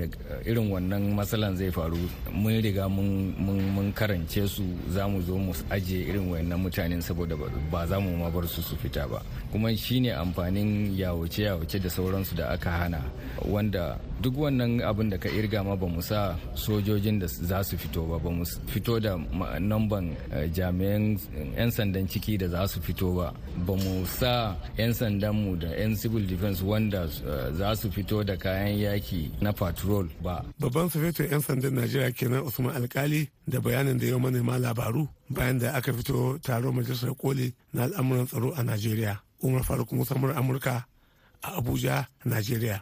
irin 0.45 0.71
wannan 0.71 1.13
matsalan 1.13 1.55
zai 1.55 1.71
faru. 1.71 1.97
Mun 2.33 2.61
riga 2.61 2.89
mun 2.89 3.93
karance 3.93 4.47
su 4.47 4.63
za 4.89 5.07
mu 5.07 5.21
zo 5.21 5.37
mu 5.37 5.53
ajiye 5.69 6.09
irin 6.09 6.31
wayannan 6.31 6.59
mutanen 6.97 7.01
saboda 7.01 7.35
ba 7.71 7.87
za 7.87 7.99
mu 7.99 8.17
ma 8.17 8.29
bar 8.29 8.47
su 8.47 8.61
su 8.61 8.75
fita 8.75 9.07
ba. 9.07 9.21
Kuma 9.51 9.75
shine 9.77 10.11
amfanin 10.13 10.95
yawace 10.97 11.43
yawace 11.43 11.79
da 11.79 11.89
sauransu 11.89 12.35
da 12.35 12.49
aka 12.49 12.69
hana 12.71 13.01
wanda 13.45 13.97
duk 14.21 14.35
wannan 14.37 14.81
abin 14.81 15.09
da 15.09 15.17
ka 15.17 15.29
irga 15.29 15.63
ma 15.63 15.75
ba 15.75 15.87
mu 15.87 16.01
sa 16.01 16.35
sojojin 16.55 17.19
da 17.19 17.27
za 17.27 17.63
su 17.63 17.77
fito 17.77 18.03
ba 18.07 18.17
ba 18.19 18.29
mu 18.29 18.43
fito 18.67 18.99
da 18.99 19.17
namban 19.59 20.15
jami'an 20.53 21.17
'yan 21.57 21.71
sandan 21.71 22.07
ciki 22.07 22.37
da 22.37 22.47
za 22.47 22.67
su 22.67 22.81
fito 22.81 23.13
ba. 23.15 23.33
Ba 23.65 23.73
mu 23.75 24.05
sa 24.05 24.55
'yan 24.77 24.93
sandanmu 24.93 25.55
da 25.59 25.67
'yan 25.67 25.95
civil 25.95 26.25
defense 26.27 26.61
wanda 26.63 27.07
za 27.53 27.75
su 27.75 27.91
fito 27.91 28.23
da 28.23 28.35
kayan 28.37 28.77
yaki 28.79 29.31
na 29.41 29.51
patrol 29.53 30.07
ba. 30.23 30.43
Babban 30.59 30.89
sufeto 30.89 31.23
'yan 31.23 31.41
sandan 31.41 31.73
najeriya 31.75 32.11
kenan 32.11 32.43
usman 32.43 32.75
alkali 32.75 33.27
da 33.47 33.59
bayanin 33.61 33.97
da 33.99 34.05
yau 34.05 34.19
manema 34.19 34.57
labaru 34.57 35.07
bayan 35.29 35.59
da 35.59 35.73
aka 35.75 35.93
fito 35.93 36.37
taron 36.41 36.75
majalisar 36.75 37.13
koli 37.15 37.53
na 37.73 37.83
al'amuran 37.83 38.27
tsaro 38.27 38.53
a 38.55 38.63
najeriya. 38.63 39.19
Umar 39.43 39.63
faruk 39.63 39.91
musa 39.91 40.15
amurka 40.15 40.85
a 41.43 41.49
abuja 41.57 42.07
najeriya. 42.25 42.81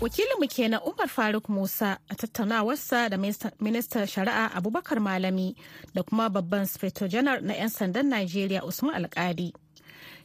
Wakilinmu 0.00 0.48
kenan 0.48 0.80
umar 0.84 1.08
faruk 1.08 1.48
musa 1.48 1.98
a 2.10 2.14
tattaunawarsa 2.14 3.08
da 3.10 3.16
ministan 3.60 4.06
shari'a 4.06 4.50
abubakar 4.54 5.00
malami 5.00 5.54
da 5.94 6.02
kuma 6.02 6.28
babban 6.28 6.66
spirito 6.66 7.08
janar 7.08 7.40
na 7.42 7.54
'yan 7.54 7.70
sandan 7.70 8.08
najeriya 8.10 8.64
usman 8.64 8.94
alkadi. 8.94 9.52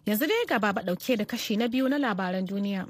Yanzu 0.10 0.26
dai 0.26 0.46
gaba 0.50 0.74
ba 0.74 0.82
ɗauke 0.82 1.18
da 1.18 1.26
kashi 1.26 1.54
na 1.58 1.68
biyu 1.70 1.86
na 1.90 1.98
labaran 2.02 2.42
duniya. 2.46 2.88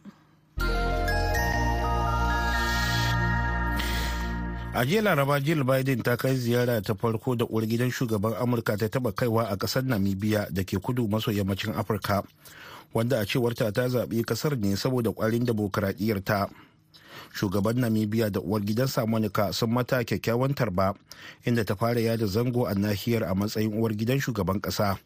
A 4.73 4.85
jiya 4.85 5.01
laraba 5.01 5.39
jill 5.43 5.63
biden 5.67 5.99
ta 6.03 6.15
kai 6.15 6.35
ziyara 6.39 6.79
ta 6.81 6.93
farko 6.95 7.35
da 7.35 7.43
uwar 7.45 7.65
gidan 7.67 7.91
shugaban 7.91 8.33
amurka 8.39 8.77
ta 8.77 8.87
taba 8.87 9.11
kaiwa 9.11 9.49
a 9.51 9.57
ƙasar 9.57 9.83
namibia 9.83 10.47
da 10.51 10.63
ke 10.63 10.79
kudu 10.79 11.07
maso 11.09 11.31
yammacin 11.31 11.73
afirka 11.75 12.23
wanda 12.93 13.19
a 13.19 13.25
cewarta 13.25 13.71
ta 13.73 13.89
zaɓi 13.89 14.23
ƙasar 14.23 14.55
ne 14.55 14.75
saboda 14.77 15.11
demokuraɗiyyar 15.11 16.23
ta 16.23 16.47
shugaban 17.33 17.79
namibia 17.83 18.29
da 18.31 18.39
uwar 18.39 18.61
gidansa 18.63 19.05
monica 19.05 19.51
sun 19.53 19.73
mata 19.73 20.03
kyakkyawan 20.05 20.55
tarba 20.55 20.93
inda 21.43 21.65
ta 21.65 21.75
fara 21.75 21.99
yada 21.99 22.25
zango 22.27 22.63
a 22.65 22.73
nahiyar 22.75 23.23
a 23.27 23.35
matsayin 23.35 23.73
uwar 23.73 23.91
gidan 23.91 24.21
shugaban 24.21 24.61
ƙasa. 24.61 24.97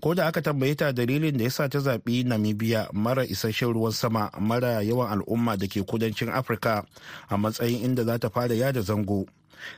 Ko 0.00 0.14
da 0.16 0.26
aka 0.26 0.40
tambaye 0.42 0.74
ta 0.74 0.92
dalilin 0.92 1.36
da 1.36 1.44
yasa 1.44 1.68
ta 1.68 1.78
zaɓi 1.78 2.24
namibia 2.24 2.88
mara 2.92 3.24
isasshen 3.24 3.72
ruwan 3.72 3.92
sama 3.92 4.30
mara 4.40 4.80
yawan 4.82 5.12
al'umma 5.20 5.56
da 5.56 5.66
ke 5.68 5.84
kudancin 5.84 6.32
afirka 6.32 6.84
a 7.28 7.36
matsayin 7.36 7.84
inda 7.84 8.04
za 8.04 8.18
ta 8.18 8.28
fara 8.32 8.54
yada 8.54 8.80
zango. 8.80 9.26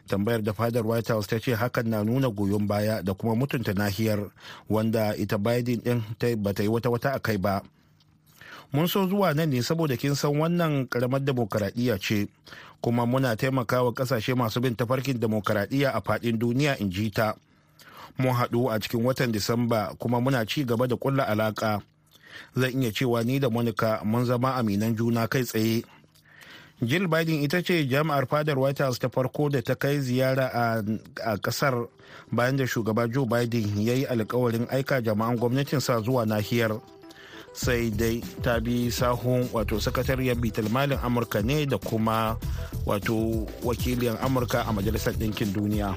Tambayar 0.07 0.43
da 0.43 0.53
fadar 0.55 0.87
white 0.87 1.09
house 1.11 1.27
ta 1.27 1.39
ce 1.43 1.55
hakan 1.59 1.87
na 1.91 2.05
nuna 2.07 2.31
goyon 2.31 2.67
baya 2.71 3.03
da 3.03 3.15
kuma 3.15 3.35
mutunta 3.35 3.75
nahiyar 3.75 4.31
wanda 4.71 5.11
ita 5.19 5.39
biden 5.39 5.83
din 5.83 6.03
ba 6.39 6.55
ta 6.55 6.63
yi 6.63 6.69
wata 6.71 6.87
wata 6.91 7.11
a 7.15 7.19
kai 7.19 7.37
ba. 7.37 7.63
Mun 8.73 8.87
so 8.89 9.03
zuwa 9.11 9.35
nan 9.35 9.51
ne 9.51 9.59
saboda 9.63 9.97
kin 9.99 10.15
san 10.15 10.39
wannan 10.39 10.87
karamar 10.87 11.21
demokaradiyya 11.21 11.99
ce 11.99 12.29
kuma 12.81 13.07
muna 13.07 13.35
taimakawa 13.37 13.91
ƙasashe 13.93 14.35
masu 14.39 14.61
bin 14.63 14.77
tafarkin 14.79 15.19
demokaradiyya 15.19 15.91
a 15.91 16.01
faɗin 16.01 16.39
duniya 16.39 16.79
in 16.79 16.91
ji 16.91 17.11
ta. 17.11 17.35
Mun 18.19 18.33
haɗu 18.35 18.71
a 18.71 18.79
cikin 18.81 19.05
watan 19.05 19.33
disamba 19.33 19.95
kuma 19.99 20.21
muna 20.21 20.45
ci 20.47 20.65
gaba 20.65 20.87
da 20.87 20.97
kulla 20.97 21.25
alaka 21.29 21.81
zan 22.57 22.83
iya 22.83 22.93
cewa 22.93 23.25
ni 23.25 23.39
da 23.41 23.49
monica 23.51 24.01
mun 24.05 24.25
zama 24.25 24.55
aminan 24.57 24.97
juna 24.97 25.27
kai 25.29 25.45
tsaye. 25.45 25.83
Jill 26.83 27.07
biden 27.07 27.47
ita 27.47 27.63
ce 27.63 27.87
jami'ar 27.87 28.27
fadar 28.27 28.59
white 28.59 28.83
house 28.83 28.99
ta 28.99 29.07
farko 29.09 29.47
da 29.49 29.63
ta 29.63 29.75
kai 29.79 30.01
ziyara 30.03 30.51
a 31.23 31.37
ƙasar 31.39 31.87
bayan 32.33 32.57
da 32.57 32.65
shugaba 32.67 33.07
joe 33.07 33.25
biden 33.27 33.79
ya 33.79 33.95
yi 33.95 34.05
alkawarin 34.07 34.67
aika 34.71 34.99
jama'an 35.01 35.39
gwamnatinsa 35.39 36.03
zuwa 36.03 36.27
nahiyar. 36.27 36.81
Sai 37.55 37.91
dai 37.95 38.19
ta 38.43 38.59
bi 38.61 38.91
sahun 38.91 39.47
wato 39.55 39.79
sakatariyar 39.79 40.41
bitar 40.41 40.67
malin 40.73 40.99
amurka 41.05 41.39
ne 41.45 41.67
da 41.67 41.79
kuma 41.79 42.35
wato 42.87 43.47
wakiliyar 43.63 44.19
amurka 44.25 44.67
a 44.67 44.73
majalisar 44.73 45.15
ɗinkin 45.15 45.53
duniya. 45.55 45.95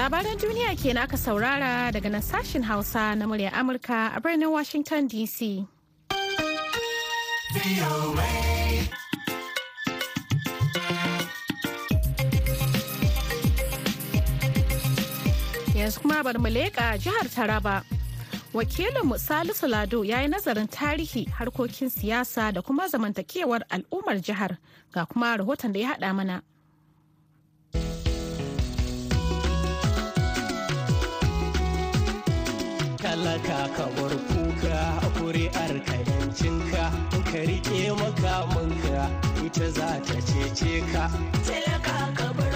Labaran 0.00 0.38
duniya 0.40 0.72
kenan 0.80 1.04
aka 1.04 1.16
saurara 1.20 1.92
daga 1.92 2.08
nan 2.08 2.22
sashen 2.24 2.62
hausa 2.64 3.12
na 3.18 3.24
murya 3.28 3.50
amurka 3.60 3.98
a 4.16 4.20
birnin 4.24 4.48
washington 4.56 5.04
dc 5.12 5.38
yanzu 15.80 16.00
kuma 16.00 16.22
bari 16.24 16.38
mu 16.38 16.48
leƙa 16.48 16.96
jihar 16.98 17.26
taraba. 17.36 17.76
Wakilinmu 18.56 19.18
salisu 19.18 19.66
lado 19.68 20.04
ya 20.04 20.22
yi 20.22 20.28
nazarin 20.28 20.68
tarihi 20.68 21.24
harkokin 21.28 21.88
siyasa 21.92 22.52
da 22.52 22.62
kuma 22.62 22.88
zamantakewar 22.88 23.62
al'ummar 23.70 24.16
jihar. 24.24 24.56
Ga 24.92 25.04
kuma 25.06 25.36
rahoton 25.36 25.72
da 25.72 25.80
ya 25.80 25.88
haɗa 25.92 26.14
mana. 26.16 26.42
Talaka 33.20 33.68
ka 33.76 33.86
bar 33.96 34.12
kuka. 34.28 34.80
Kuri'ar 35.20 35.74
ka 35.86 35.96
yancinka 36.08 36.84
in 37.12 37.22
ka 37.28 37.40
riƙe 37.48 37.92
makamanka. 38.00 39.02
Ita 39.44 39.66
za 39.76 40.00
ta 40.06 40.16
cece 40.28 40.80
ka. 40.92 41.04
Talaka 41.44 41.96
ka 42.16 42.26
bar 42.36 42.49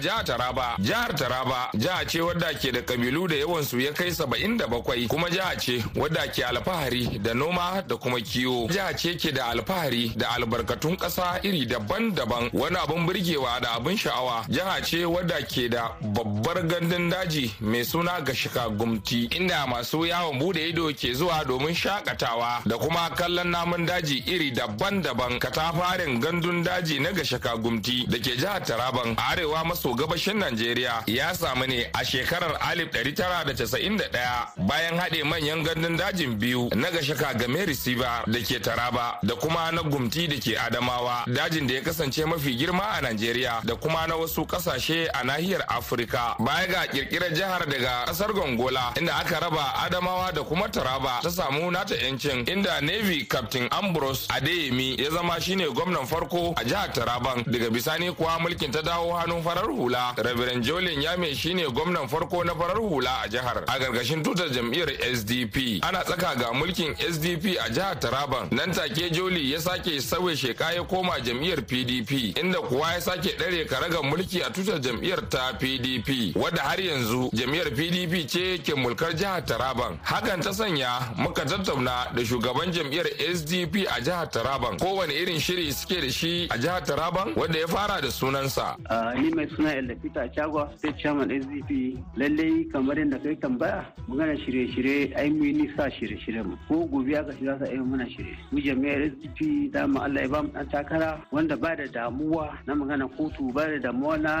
jihar 0.00 0.24
Taraba. 0.24 0.76
Jihar 0.80 1.14
Taraba 1.14 1.70
jiha 1.74 2.04
ce 2.06 2.20
wadda 2.20 2.54
ke 2.54 2.72
da 2.72 2.80
kabilu 2.82 3.28
da 3.28 3.36
yawan 3.36 3.62
su 3.64 3.78
ya 3.78 3.92
kai 3.92 4.10
saba'in 4.10 4.56
da 4.56 4.66
bakwai 4.66 5.06
kuma 5.08 5.28
jiha 5.30 5.56
ce 5.60 5.82
wadda 5.94 6.26
ke 6.32 6.42
alfahari 6.44 7.18
da 7.22 7.34
noma 7.34 7.82
da 7.86 7.96
kuma 7.96 8.18
kiwo. 8.20 8.68
Jiha 8.68 8.96
ce 8.96 9.14
ke 9.16 9.32
da 9.32 9.50
alfahari 9.50 10.12
da 10.16 10.28
albarkatun 10.36 10.96
ƙasa 10.96 11.40
iri 11.44 11.66
daban-daban 11.66 12.50
wani 12.52 12.76
abin 12.76 13.06
burgewa 13.06 13.60
da 13.60 13.76
abin 13.76 13.96
sha'awa. 13.96 14.44
Jiha 14.48 14.82
ce 14.82 15.04
wadda 15.04 15.42
ke 15.46 15.68
da 15.70 15.92
babbar 16.00 16.62
gandun 16.66 17.10
daji 17.10 17.50
mai 17.60 17.82
suna 17.84 18.20
Gashika 18.20 18.68
Gumti 18.76 19.26
inda 19.36 19.66
masu 19.66 20.06
yawon 20.06 20.38
buɗe 20.38 20.68
ido 20.68 20.88
ke 20.92 21.14
zuwa 21.14 21.44
domin 21.44 21.74
shaƙatawa 21.74 22.62
da 22.66 22.76
kuma 22.78 23.10
kallon 23.16 23.50
namun 23.50 23.86
daji 23.86 24.22
iri 24.26 24.50
daban-daban 24.52 25.38
katafaren 25.38 26.20
gandun 26.20 26.62
daji 26.64 27.00
na 27.00 27.10
Gashika 27.12 27.56
Gumti 27.60 28.06
da 28.08 28.18
ke 28.18 28.36
jihar 28.36 28.60
Taraban 28.64 29.16
arewa 29.16 29.64
maso 29.64 29.89
gabashin 29.94 30.38
Najeriya 30.38 31.02
ya 31.06 31.34
samu 31.34 31.66
ne 31.66 31.86
a 31.94 32.04
shekarar 32.04 32.52
1991 32.60 34.66
bayan 34.66 34.98
haɗe 34.98 35.24
manyan 35.24 35.62
gandun 35.64 35.96
dajin 35.96 36.36
biyu 36.38 36.68
na 36.74 36.90
Gashaka 36.90 37.34
game 37.38 37.64
receiver 37.66 38.24
da 38.26 38.38
ke 38.40 38.60
Taraba 38.60 39.18
da 39.22 39.34
kuma 39.36 39.70
na 39.72 39.82
Gumti 39.82 40.26
da 40.28 40.36
ke 40.36 40.56
Adamawa 40.58 41.24
dajin 41.26 41.66
da 41.66 41.74
ya 41.74 41.80
kasance 41.80 42.24
mafi 42.24 42.56
girma 42.56 42.98
a 42.98 43.02
Najeriya 43.02 43.62
da 43.64 43.74
kuma 43.76 44.06
na 44.06 44.16
wasu 44.16 44.46
ƙasashe 44.46 45.08
a 45.12 45.24
nahiyar 45.24 45.64
Afirka. 45.68 46.36
Baya 46.38 46.66
ga 46.66 46.86
kirkirar 46.86 47.32
jihar 47.34 47.66
daga 47.66 48.04
ƙasar 48.06 48.32
Gongola 48.32 48.92
inda 48.96 49.14
aka 49.20 49.40
raba 49.40 49.74
Adamawa 49.84 50.32
da 50.34 50.42
kuma 50.42 50.68
Taraba 50.68 51.20
ta 51.22 51.28
samu 51.30 51.70
nata 51.70 51.94
'yancin 51.94 52.44
inda 52.46 52.80
Navy 52.80 53.24
Captain 53.24 53.68
Ambrose 53.70 54.26
Adeyemi 54.28 54.96
ya 54.98 55.10
zama 55.10 55.40
shine 55.40 55.66
gwamnan 55.72 56.06
farko 56.06 56.52
a 56.56 56.64
jihar 56.64 56.92
Taraban. 56.92 57.44
Daga 57.44 57.70
bisani 57.70 58.12
kuwa 58.12 58.38
mulkin 58.40 58.72
ta 58.72 58.82
dawo 58.82 59.14
hannun 59.16 59.42
farar 59.42 59.70
hula. 59.80 60.14
Reverend 60.18 60.64
Jolin 60.64 61.00
Yame 61.02 61.34
shine 61.34 61.64
gwamnan 61.72 62.08
farko 62.08 62.44
na 62.44 62.54
farar 62.54 62.76
hula 62.78 63.22
a 63.24 63.28
jihar. 63.28 63.64
A 63.68 63.78
gargashin 63.78 64.22
tutar 64.22 64.48
jam'iyyar 64.48 64.90
SDP 65.14 65.80
ana 65.82 66.02
tsaka 66.04 66.34
ga 66.38 66.52
mulkin 66.52 66.94
SDP 66.96 67.56
a 67.58 67.70
jihar 67.70 67.96
Taraban. 68.00 68.50
Nan 68.52 68.72
take 68.72 69.10
Joli 69.12 69.52
ya 69.52 69.58
sake 69.60 70.00
sauya 70.00 70.36
sheka 70.36 70.72
ya 70.74 70.84
koma 70.84 71.20
jam'iyyar 71.20 71.62
PDP 71.66 72.36
inda 72.38 72.58
kuwa 72.60 72.92
ya 72.92 73.00
sake 73.00 73.28
ɗare 73.38 73.64
karagar 73.66 74.02
mulki 74.02 74.42
a 74.42 74.50
tutar 74.50 74.78
jam'iyyar 74.80 75.28
ta 75.28 75.52
PDP 75.58 76.36
wadda 76.36 76.62
har 76.62 76.78
yanzu 76.80 77.30
jam'iyyar 77.32 77.70
PDP 77.70 78.26
ce 78.28 78.58
ke 78.62 78.74
mulkar 78.76 79.14
jihar 79.14 79.42
Taraban. 79.44 79.98
Hakan 80.04 80.40
ta 80.42 80.52
sanya 80.52 81.14
muka 81.16 81.44
tattauna 81.44 82.12
da 82.14 82.22
shugaban 82.24 82.72
jam'iyyar 82.72 83.06
SDP 83.34 83.86
a 83.88 84.00
jihar 84.00 84.26
Taraban. 84.30 84.78
Kowane 84.78 85.12
irin 85.14 85.40
shiri 85.40 85.72
suke 85.72 86.00
da 86.00 86.10
shi 86.10 86.48
a 86.50 86.58
jihar 86.58 86.82
Taraban 86.84 87.34
wanda 87.36 87.58
ya 87.58 87.66
fara 87.66 88.00
da 88.00 88.08
sunansa. 88.10 88.76
Ah, 88.88 89.12
ni 89.14 89.30
mai 89.30 89.48
suna 89.56 89.69
Elda 89.76 89.94
Peter 90.02 90.28
Chagwa, 90.34 90.68
State 90.78 90.98
Chairman 90.98 91.28
SDP. 91.30 91.98
Lallai 92.16 92.64
kamar 92.72 92.96
yadda 92.96 93.18
kai 93.22 93.36
tambaya, 93.36 93.84
magana 94.08 94.36
shirye-shirye 94.36 95.16
ai 95.16 95.30
mu 95.30 95.44
yi 95.44 95.52
nisa 95.52 95.90
shirye-shirye 95.90 96.42
mu. 96.44 96.56
Ko 96.68 96.86
gobe 96.86 97.16
aka 97.16 97.32
shiga 97.36 97.58
sa 97.58 97.64
ai 97.70 97.78
muna 97.78 98.06
shirye. 98.08 98.36
Mu 98.52 98.60
jami'ar 98.60 99.00
SDP 99.10 99.72
dama 99.72 100.04
Allah 100.04 100.22
ya 100.22 100.28
ba 100.28 100.42
mu 100.42 100.48
dan 100.52 100.66
takara 100.68 101.20
wanda 101.32 101.56
ba 101.56 101.76
da 101.76 101.86
damuwa 101.86 102.58
na 102.66 102.74
magana 102.74 103.08
kotu 103.08 103.52
ba 103.52 103.66
da 103.66 103.78
damuwa 103.78 104.16
na 104.18 104.32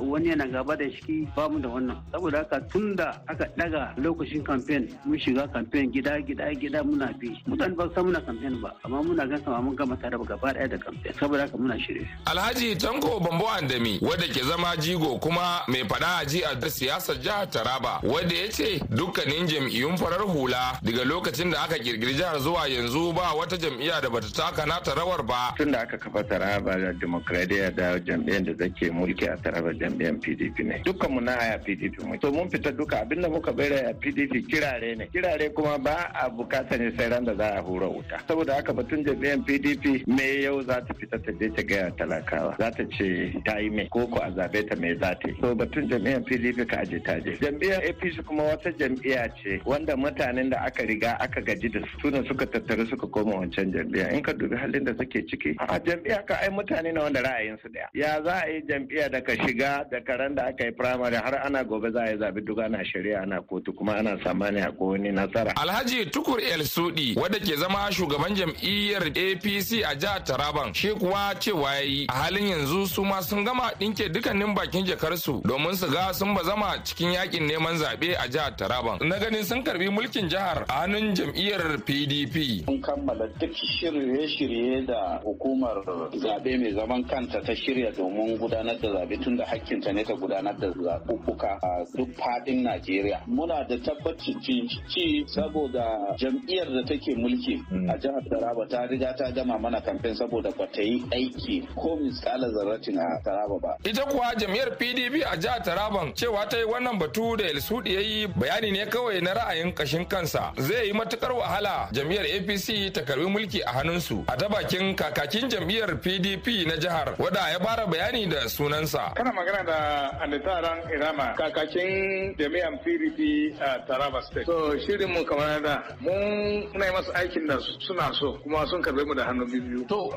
wani 0.00 0.28
yana 0.28 0.46
gaba 0.46 0.76
da 0.76 0.84
shi 0.90 1.28
ba 1.36 1.48
mu 1.48 1.58
da 1.58 1.68
wannan. 1.68 1.96
Saboda 2.12 2.38
haka 2.38 2.60
tun 2.70 2.96
da 2.96 3.20
aka 3.28 3.46
daga 3.56 3.94
lokacin 3.98 4.44
campaign 4.44 4.88
mun 5.04 5.18
shiga 5.18 5.48
campaign 5.52 5.90
gida 5.92 6.20
gida 6.22 6.54
gida 6.54 6.82
muna 6.84 7.12
bi. 7.18 7.34
Mutane 7.46 7.74
ba 7.76 7.88
san 7.94 8.04
muna 8.06 8.20
campaign 8.24 8.60
ba 8.60 8.72
amma 8.84 9.02
muna 9.02 9.26
gan 9.28 9.42
kama 9.42 9.62
mun 9.62 9.76
gama 9.76 9.96
tare 9.96 10.16
gaba 10.18 10.52
ɗaya 10.54 10.68
da 10.70 10.78
campaign. 10.78 11.14
Saboda 11.18 11.42
haka 11.46 11.56
muna 11.56 11.78
shirye. 11.78 12.06
Alhaji 12.26 12.76
Tanko 12.76 13.20
Bambo 13.20 13.46
Andami 13.48 13.98
wadda 14.02 14.26
ke 14.28 14.42
zama 14.44 14.67
jigo 14.76 15.18
kuma 15.18 15.62
mai 15.68 15.84
fada 15.88 16.18
a 16.20 16.24
ji 16.26 16.42
a 16.44 16.54
siyasar 16.70 17.16
jihar 17.20 17.46
Taraba 17.50 18.00
wadda 18.02 18.34
ya 18.34 18.48
ce 18.50 18.80
dukkanin 18.90 19.46
jam'iyyun 19.46 19.96
farar 19.96 20.20
hula 20.26 20.78
daga 20.82 21.04
lokacin 21.04 21.50
da 21.50 21.62
aka 21.64 21.78
kirkiri 21.78 22.14
jihar 22.14 22.38
zuwa 22.40 22.68
yanzu 22.68 23.12
ba 23.12 23.32
wata 23.34 23.56
jam'iyya 23.56 24.00
da 24.02 24.10
bata 24.10 24.28
taka 24.32 24.66
nata 24.66 24.94
rawar 24.94 25.22
ba. 25.22 25.54
tun 25.56 25.72
da 25.72 25.80
aka 25.80 25.98
kafa 25.98 26.24
taraba 26.24 26.76
da 26.76 26.92
demokradiyya 26.92 27.70
da 27.76 27.98
jam'iyyar 28.00 28.42
da 28.44 28.54
take 28.54 28.90
mulki 28.90 29.26
a 29.28 29.36
taraba 29.36 29.72
jam'iyyar 29.72 30.14
pdp 30.20 30.58
ne. 30.64 30.82
Dukkan 30.84 31.10
mu 31.12 31.20
na 31.20 31.32
aya 31.38 31.58
pdp 31.58 32.02
mu 32.04 32.16
to 32.18 32.30
mun 32.32 32.50
fita 32.50 32.70
duka. 32.72 33.00
Abinda 33.00 33.28
muka 33.28 33.52
bayar 33.52 33.90
a 33.90 33.94
pdp 33.94 34.46
kirare 34.48 34.96
ne. 34.96 35.06
Kirare 35.12 35.50
kuma 35.54 35.78
ba 35.78 36.10
a 36.14 36.28
buƙata 36.30 36.76
ne 36.78 36.92
sai 36.96 37.08
ran 37.08 37.24
da 37.24 37.34
za 37.34 37.56
a 37.58 37.62
hura 37.62 37.86
wuta. 37.88 38.20
Saboda 38.28 38.54
haka 38.54 38.72
batun 38.72 39.04
jam'iyyar 39.04 39.38
pdp 39.46 40.06
me 40.06 40.42
yau 40.42 40.62
za 40.62 40.80
ta 40.80 40.94
fita 40.94 41.18
ta 41.18 41.32
je 41.40 41.48
ta 41.54 41.62
gaya 41.62 41.90
talakawa. 41.96 42.54
Za 42.58 42.70
ta 42.70 42.84
ce 42.96 43.32
ta 43.44 43.58
yi 43.58 43.70
mai 43.70 43.88
ko 43.88 44.06
ko 44.06 44.18
a 44.22 44.30
zaɓe 44.30 44.57
ta 44.66 44.76
mai 44.76 44.94
za 45.00 45.14
ta 45.14 45.28
so 45.40 45.54
batun 45.54 45.88
jam'iyyar 45.88 46.22
pdp 46.24 46.66
ka 46.70 46.76
aje 46.80 47.00
ta 47.04 47.18
je. 47.20 47.36
Jam'iyyar 47.40 47.82
apc 47.88 48.22
kuma 48.26 48.42
wata 48.42 48.72
jam'iyya 48.72 49.28
ce 49.42 49.60
wanda 49.64 49.96
mutanen 49.96 50.50
da 50.50 50.58
aka 50.66 50.82
riga 50.86 51.16
aka 51.20 51.40
gaji 51.40 51.68
da 51.68 51.80
su 52.00 52.10
ne 52.10 52.22
suka 52.28 52.46
tattaru 52.46 52.86
suka 52.88 53.06
koma 53.06 53.36
wancan 53.40 53.72
jam'iyya. 53.72 54.12
In 54.12 54.22
ka 54.22 54.32
dubi 54.32 54.56
halin 54.56 54.84
da 54.84 54.92
suke 54.98 55.22
ciki 55.28 55.54
a 55.58 55.78
jam'iyya 55.80 56.26
ka 56.26 56.34
ai 56.42 56.48
mutane 56.50 56.92
ne 56.92 57.00
wanda 57.00 57.20
ra'ayinsu 57.22 57.68
ɗaya 57.68 57.88
ya 57.94 58.22
za 58.22 58.34
a 58.44 58.48
yi 58.50 58.62
jam'iyya 58.68 59.08
da 59.10 59.20
ka 59.20 59.32
shiga 59.46 59.84
da 59.90 60.00
karen 60.00 60.34
da 60.34 60.46
aka 60.46 60.64
yi 60.64 60.72
firamare 60.72 61.16
har 61.16 61.34
ana 61.46 61.64
gobe 61.64 61.90
za 61.92 62.00
a 62.02 62.10
yi 62.10 62.18
zabi 62.18 62.40
duk 62.44 62.58
ana 62.58 62.84
shari'a 62.84 63.22
ana 63.22 63.40
kotu 63.42 63.72
kuma 63.72 63.96
ana 63.96 64.16
samani 64.24 64.60
a 64.60 64.72
wani 64.78 65.10
nasara. 65.12 65.52
Alhaji 65.56 66.06
Tukur 66.10 66.40
El 66.40 66.64
Sudi 66.64 67.14
wadda 67.16 67.38
ke 67.38 67.56
zama 67.56 67.88
shugaban 67.92 68.34
jam'iyyar 68.34 69.02
APC 69.12 69.82
a 69.84 69.94
jihar 69.96 70.24
Taraban 70.24 70.74
shi 70.74 70.88
kuwa 70.94 71.34
cewa 71.38 71.74
yayi 71.74 72.06
a 72.08 72.12
halin 72.12 72.46
yanzu 72.48 72.86
su 72.86 73.04
ma 73.04 73.20
sun 73.20 73.44
gama 73.44 73.70
dinke 73.78 74.08
dukkanin 74.08 74.47
bakin 74.54 74.84
jakarsu 74.86 75.42
domin 75.44 75.74
su 75.76 75.86
ga 75.90 76.12
sun 76.12 76.34
bazama 76.34 76.82
cikin 76.84 77.12
yaƙin 77.12 77.46
neman 77.48 77.76
zaɓe 77.78 78.14
a 78.18 78.28
jihar 78.28 78.56
Taraban. 78.56 78.98
Na 79.08 79.18
ganin 79.18 79.44
sun 79.44 79.62
karɓi 79.62 79.88
mulkin 79.90 80.28
jihar 80.28 80.64
a 80.68 80.72
hannun 80.82 81.14
jam'iyyar 81.14 81.78
PDP. 81.86 82.66
Mun 82.66 82.80
kammala 82.82 83.26
duk 83.40 83.52
shirye-shirye 83.52 84.86
da 84.86 85.20
hukumar 85.24 85.76
zaɓe 86.14 86.58
mai 86.60 86.72
zaman 86.74 87.04
kanta 87.04 87.40
ta 87.44 87.54
shirya 87.54 87.92
domin 87.96 88.38
gudanar 88.38 88.78
da 88.80 88.88
zaɓe 88.88 89.22
tun 89.22 89.36
da 89.36 89.44
hakkinta 89.46 89.92
ne 89.92 90.02
ta 90.04 90.14
gudanar 90.14 90.56
da 90.58 90.68
zaɓuɓɓuka 90.68 91.48
a 91.62 91.84
duk 91.96 92.08
faɗin 92.16 92.62
Najeriya. 92.62 93.22
Muna 93.26 93.64
da 93.68 93.76
tabbacin 93.78 94.40
ci 94.42 95.24
saboda 95.26 96.14
jam'iyyar 96.18 96.68
da 96.74 96.82
take 96.86 97.14
mulki 97.16 97.54
a 97.88 97.96
jihar 97.98 98.22
Taraba 98.30 98.68
ta 98.68 98.86
riga 98.90 99.14
ta 99.16 99.30
gama 99.30 99.58
mana 99.58 99.80
kamfen 99.80 100.14
saboda 100.14 100.50
ba 100.56 100.66
ta 100.72 100.82
yi 100.82 101.02
aiki 101.12 101.66
ko 101.76 101.96
miskala 101.96 102.48
zarratin 102.52 102.98
a 102.98 103.20
Taraba 103.24 103.58
ba. 103.60 103.76
Ita 103.84 104.04
kuwa 104.06 104.27
jam'iyyar 104.36 104.76
PDP 104.78 105.22
a 105.24 105.36
jihar 105.36 105.62
Taraban 105.62 106.12
cewa 106.14 106.46
ta 106.48 106.56
yi 106.58 106.64
wannan 106.64 106.98
batu 106.98 107.36
da 107.36 107.44
El 107.44 107.60
Sudi 107.60 107.94
ya 107.94 108.00
yi 108.00 108.26
bayani 108.26 108.72
ne 108.72 108.86
kawai 108.86 109.20
na 109.22 109.34
ra'ayin 109.34 109.72
kashin 109.74 110.04
kansa. 110.06 110.52
Zai 110.58 110.86
yi 110.86 110.92
matuƙar 110.92 111.32
wahala 111.32 111.88
jam'iyyar 111.92 112.24
APC 112.26 112.92
ta 112.92 113.00
karɓi 113.02 113.26
mulki 113.26 113.60
a 113.66 113.70
hannunsu. 113.72 114.24
A 114.28 114.36
ta 114.36 114.48
bakin 114.48 114.94
kakakin 114.96 115.48
jam'iyyar 115.50 116.00
PDP 116.02 116.66
na 116.66 116.76
jihar 116.76 117.14
wada 117.18 117.50
ya 117.50 117.58
fara 117.58 117.86
bayani 117.86 118.26
da 118.30 118.48
sunansa. 118.48 119.14
Kana 119.14 119.32
magana 119.32 119.64
da 119.64 120.10
Anitaran 120.24 120.78
Irama 120.92 121.34
kakakin 121.36 122.36
jami'an 122.38 122.78
PDP 122.84 123.54
a 123.60 123.84
Taraba 123.86 124.22
State. 124.24 124.46
So 124.46 124.74
shirin 124.86 125.12
mu 125.12 125.24
kamar 125.24 125.60
da 125.62 125.82
mun 126.00 126.68
muna 126.72 126.84
yi 126.86 126.92
masu 126.92 127.12
aikin 127.14 127.46
da 127.46 127.58
suna 127.86 128.12
so 128.14 128.38
kuma 128.42 128.66
sun 128.66 128.82
karɓe 128.82 129.06
mu 129.06 129.14
da 129.14 129.24
hannu 129.26 129.46
biyu. 129.46 129.86
To 129.88 130.10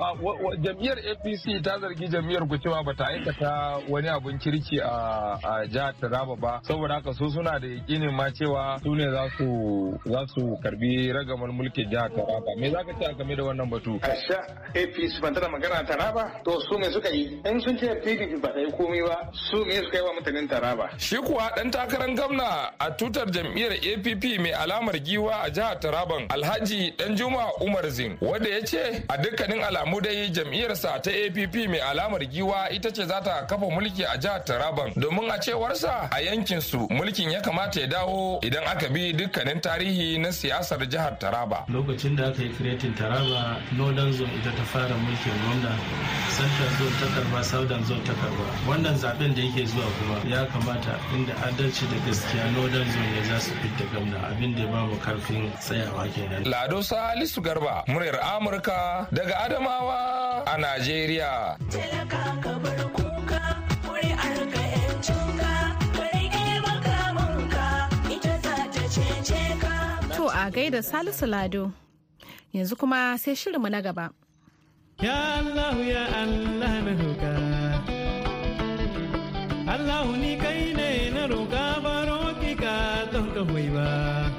jam'iyyar 0.63 0.97
APC 1.11 1.61
ta 1.63 1.79
zargi 1.79 2.07
jam'iyyar 2.09 2.47
ku 2.49 2.57
cewa 2.57 2.83
bata 2.83 3.05
aikata 3.05 3.81
wani 3.89 4.00
abun 4.09 4.37
kirki 4.39 4.79
a 4.81 5.37
a 5.43 5.67
jihar 5.67 5.93
Taraba 6.01 6.35
ba 6.39 6.59
saboda 6.63 6.95
haka 6.95 7.13
su 7.13 7.29
suna 7.29 7.59
da 7.59 7.67
yakinin 7.67 8.11
ma 8.15 8.29
cewa 8.31 8.79
su 8.83 8.95
ne 8.95 9.05
za 9.11 9.29
su 9.37 9.99
za 10.05 10.25
su 10.33 10.57
karɓi 10.63 11.11
ragamar 11.13 11.49
mulkin 11.51 11.89
jihar 11.89 12.09
Taraba. 12.09 12.51
Me 12.57 12.69
zaka 12.71 12.93
ce 12.99 13.13
game 13.17 13.35
da 13.35 13.43
wannan 13.43 13.69
batu? 13.69 13.99
Asha 14.01 14.39
APC 14.75 15.21
ban 15.21 15.33
tana 15.33 15.47
magana 15.49 15.83
Taraba 15.85 16.41
to 16.43 16.59
su 16.61 16.77
me 16.79 16.89
suka 16.91 17.09
yi 17.09 17.39
in 17.45 17.59
sun 17.61 17.77
ce 17.77 17.87
PDP 18.03 18.41
ba 18.41 18.49
ta 18.53 18.59
yi 18.59 18.71
komai 18.71 19.01
ba 19.07 19.29
su 19.33 19.63
me 19.65 19.75
suka 19.83 19.97
yi 19.97 20.03
wa 20.03 20.13
mutanen 20.17 20.47
Taraba. 20.47 20.89
Shi 20.97 21.17
kuwa 21.17 21.51
dan 21.55 21.71
takarar 21.71 22.09
gwamna 22.15 22.71
a 22.79 22.91
tutar 22.91 23.27
jam'iyyar 23.31 23.73
APP 23.73 24.23
mai 24.39 24.51
alamar 24.53 24.95
giwa 25.03 25.43
a 25.45 25.49
jihar 25.49 25.79
Taraban 25.79 26.27
Alhaji 26.29 26.93
Danjuma 26.97 27.45
Umar 27.61 27.89
Zin 27.89 28.17
wanda 28.21 28.49
ya 28.49 28.61
ce 28.65 29.03
a 29.09 29.17
dukkanin 29.17 29.61
alamu 29.63 30.01
dai 30.01 30.29
jam'iyyarsa 30.31 30.99
ta 31.03 31.11
APP 31.11 31.55
mai 31.69 31.79
alamar 31.79 32.21
giwa 32.25 32.69
ita 32.71 32.89
ce 32.91 33.05
za 33.05 33.21
ta 33.21 33.45
kafa 33.45 33.65
mulki 33.69 33.90
a 33.99 34.17
jihar 34.17 34.43
Taraban 34.45 34.93
domin 34.95 35.29
a 35.29 35.37
cewarsa 35.39 36.09
a 36.11 36.21
yankin 36.21 36.61
su 36.61 36.87
mulkin 36.89 37.31
ya 37.31 37.41
kamata 37.41 37.79
ya 37.81 37.87
dawo 37.87 38.39
idan 38.43 38.63
aka 38.67 38.87
bi 38.89 39.13
dukkanin 39.13 39.61
tarihi 39.61 40.17
na 40.19 40.29
siyasar 40.31 40.79
jihar 40.87 41.17
Taraba. 41.19 41.65
Lokacin 41.69 42.15
da 42.15 42.27
aka 42.29 42.41
yi 42.43 42.49
kiretin 42.49 42.93
Taraba, 42.95 43.59
Northern 43.77 44.13
Zone 44.13 44.31
ita 44.39 44.51
ta 44.55 44.63
fara 44.63 44.95
mulkin 44.95 45.35
gwamna, 45.43 45.71
Central 46.31 46.69
Zone 46.79 46.95
ta 46.99 47.07
karɓa, 47.15 47.43
Southern 47.43 47.83
Zone 47.85 48.03
ta 48.05 48.13
karɓa. 48.13 48.45
Wannan 48.67 48.95
zaɓen 48.95 49.35
da 49.35 49.41
yake 49.41 49.65
zuwa 49.65 49.85
kuma 49.99 50.15
ya 50.35 50.45
kamata 50.45 50.93
inda 51.13 51.33
adalci 51.47 51.85
da 51.91 51.97
gaskiya 52.05 52.51
Northern 52.55 52.87
Zone 52.91 53.09
ne 53.15 53.21
za 53.29 53.39
su 53.39 53.51
fita 53.61 53.83
gwamna 53.91 54.17
abin 54.29 54.55
da 54.55 54.61
ya 54.61 54.67
ba 54.71 54.85
mu 54.87 54.95
ƙarfin 54.97 55.51
tsayawa 55.59 56.07
kenan. 56.15 56.43
Lado 56.49 56.81
Salisu 56.81 57.41
Garba, 57.41 57.83
muryar 57.87 58.19
Amurka 58.21 59.07
daga 59.11 59.35
Adamawa 59.45 60.43
a 60.47 60.57
Najeriya. 60.57 61.57
To 61.71 61.77
gaida 70.51 70.81
Salisu 70.83 71.25
Lado. 71.27 71.71
Yanzu 72.53 72.75
kuma 72.77 73.17
sai 73.17 73.35
shirinmu 73.35 73.69
na 73.71 73.81
gaba. 73.81 74.11
Ya 75.01 75.39
Allah 75.39 75.75
ya 75.93 76.03
Allah 76.21 76.73
na 76.85 76.91
roƙa. 77.01 77.33
Allah 79.73 80.05
ni 80.17 80.35
kai 80.37 80.73
ne 80.73 81.09
na 81.15 81.23
roƙa 81.27 81.65
baro 81.83 82.35
ki 82.41 82.51
ka 82.55 83.05
don 83.11 83.27
ka 83.33 83.41
ba. 83.75 84.30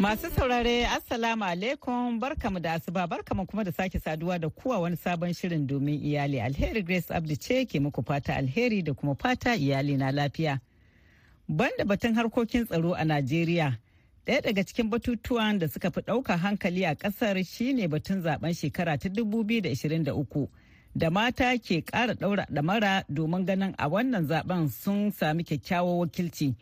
Masu 0.00 0.30
saurare 0.30 0.86
Assalamu 0.86 1.44
alaikum 1.44 2.18
barkamu 2.20 2.60
da 2.60 2.72
asuba 2.72 3.06
barkamu 3.06 3.46
kuma 3.46 3.64
da 3.64 3.72
sake 3.72 3.98
saduwa 4.00 4.38
da 4.38 4.48
kuwa 4.48 4.78
wani 4.78 4.96
sabon 4.96 5.32
shirin 5.34 5.66
domin 5.66 6.04
iyali 6.04 6.40
alheri 6.40 6.82
Grace 6.82 7.14
Abdi 7.14 7.36
ce 7.36 7.66
ke 7.66 7.80
muku 7.80 8.02
fata 8.02 8.34
alheri 8.36 8.82
da 8.82 8.94
kuma 8.94 9.14
fata 9.14 9.56
iyali 9.56 9.96
na 9.96 10.10
lafiya. 10.12 10.58
Banda 11.48 11.84
batun 11.84 12.14
harkokin 12.14 12.64
tsaro 12.66 12.94
a 12.94 13.04
Najeriya, 13.04 13.76
ɗaya 14.26 14.40
daga 14.42 14.64
cikin 14.64 14.88
batutuwan 14.90 15.58
da 15.58 15.68
suka 15.68 15.90
fi 15.90 16.00
ɗauka 16.00 16.36
hankali 16.38 16.84
a 16.86 16.94
ƙasar 16.94 17.44
shine 17.44 17.86
batun 17.88 18.22
zaɓen 18.22 18.54
shekara 18.56 18.96
ta 18.98 19.08
2023 19.08 20.48
da 20.96 21.10
mata 21.10 21.58
ke 21.58 21.84
ƙara 21.84 22.14
ɗaura 22.14 22.46
ɗamara 22.48 23.04
domin 23.08 23.44
ganin 23.44 23.74
a 23.78 23.86
wannan 23.88 24.26
zaɓen 24.26 24.70
sun 24.70 25.12
sami 25.12 25.44
kyakkyawar 25.44 25.98
wakilci. 26.08 26.54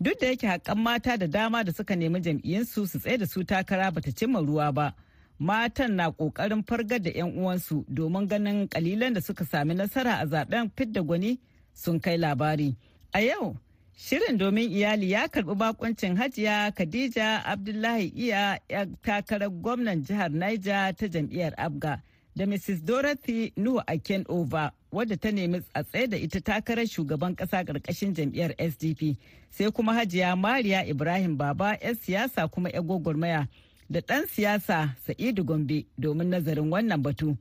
Duk 0.00 0.18
da 0.20 0.26
yake 0.26 0.46
haƙƙan 0.46 0.78
mata 0.78 1.16
da 1.16 1.26
dama 1.26 1.64
da 1.64 1.72
suka 1.72 1.96
nemi 1.96 2.20
jam'iyyunsu 2.20 2.86
su 2.88 2.98
tsaye 2.98 3.18
da 3.18 3.26
su 3.26 3.44
takara 3.44 3.90
bata 3.92 4.12
cimma 4.12 4.40
ruwa 4.40 4.72
ba. 4.74 4.94
Matan 5.38 5.96
na 5.96 6.10
ƙoƙarin 6.10 6.62
fargar 6.66 6.98
da 7.02 7.10
'yan 7.10 7.32
uwansu 7.36 7.84
domin 7.88 8.28
ganin 8.28 8.68
ƙalilan 8.68 9.14
da 9.14 9.20
suka 9.20 9.44
sami 9.44 9.74
nasara 9.74 10.20
a 10.22 10.26
zaɓen 10.26 10.70
fidda 10.76 11.02
gwani 11.02 11.38
sun 11.74 12.00
kai 12.00 12.16
labari. 12.16 12.76
A 13.12 13.20
yau, 13.20 13.56
Shirin 13.98 14.38
domin 14.38 14.70
iyali 14.70 15.10
ya 15.10 15.26
karɓi 15.28 15.54
bakuncin 15.58 16.16
Hajiya 16.16 16.70
Khadija 16.76 17.42
Abdullahi 17.44 18.12
Iya 18.14 18.60
ya 18.68 18.86
takarar 19.02 19.50
gwamnan 19.50 20.04
jihar 20.04 20.30
Niger 20.30 20.94
ta 20.96 21.06
jam'iyyar 21.08 21.54
Abga 21.58 22.00
da 22.38 22.46
Mrs. 22.46 22.84
Dorothy 22.84 23.52
Nuhu 23.56 23.82
Aken 23.86 24.24
Over 24.28 24.70
wadda 24.92 25.16
ta 25.16 25.30
nemi 25.30 25.60
a 25.74 25.82
tsaye 25.84 26.06
da 26.06 26.16
ita 26.16 26.40
takarar 26.40 26.86
shugaban 26.86 27.34
kasa 27.34 27.64
ƙarƙashin 27.64 28.14
jam'iyyar 28.14 28.54
SDP 28.58 29.16
sai 29.50 29.70
kuma 29.70 29.92
Hajiya 29.92 30.36
Mariya 30.38 30.86
Ibrahim 30.86 31.36
Baba 31.36 31.76
'yan 31.82 31.94
siyasa 31.96 32.48
kuma 32.50 32.70
'yan 32.70 32.86
gwagwarmaya 32.86 33.48
da 33.90 34.00
ɗan 34.00 34.26
siyasa 34.28 34.94
Sa'idu 35.06 35.44
Gombe 35.44 35.86
domin 35.98 36.30
nazarin 36.30 36.70
wannan 36.70 37.02
batu. 37.02 37.36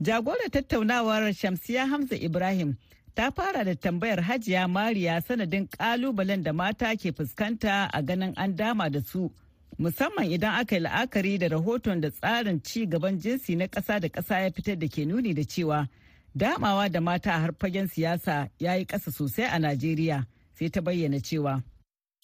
Jagorar 0.00 0.50
tattaunawar 0.50 1.32
Shamsiya 1.34 1.88
Hamza 1.90 2.14
Ibrahim 2.14 2.76
ta 3.16 3.30
fara 3.30 3.64
da 3.64 3.74
tambayar 3.74 4.20
hajiya 4.22 4.68
mariya 4.68 5.20
sanadin 5.22 5.66
kalubalen 5.66 6.42
da 6.42 6.52
mata 6.52 6.94
ke 6.96 7.10
fuskanta 7.12 7.90
a 7.92 8.02
ganin 8.02 8.32
an 8.36 8.54
dama 8.56 8.90
da 8.90 9.00
su 9.00 9.30
musamman 9.78 10.30
idan 10.32 10.54
aka 10.60 10.76
yi 10.76 10.80
la'akari 10.82 11.38
da 11.38 11.48
rahoton 11.48 12.00
da 12.00 12.10
tsarin 12.10 12.62
ci 12.62 12.86
gaban 12.86 13.18
jinsi 13.18 13.56
na 13.56 13.66
ƙasa 13.66 14.00
da 14.00 14.08
ƙasa 14.08 14.40
ya 14.42 14.50
fitar 14.50 14.78
da 14.78 14.88
ke 14.88 15.04
nuni 15.06 15.34
da 15.34 15.42
cewa 15.44 15.88
damawa 16.34 16.88
da 16.90 17.00
mata 17.00 17.30
a 17.34 17.38
harfagen 17.40 17.88
siyasa 17.88 18.48
ya 18.58 18.74
yi 18.74 18.84
ƙasa 18.84 19.10
sosai 19.12 19.44
a 19.44 19.58
najeriya 19.58 20.26
sai 20.58 20.68
ta 20.70 20.80
bayyana 20.80 21.20
cewa. 21.20 21.62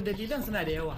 Dalilan 0.05 0.43
suna 0.43 0.65
da 0.65 0.71
yawa. 0.71 0.97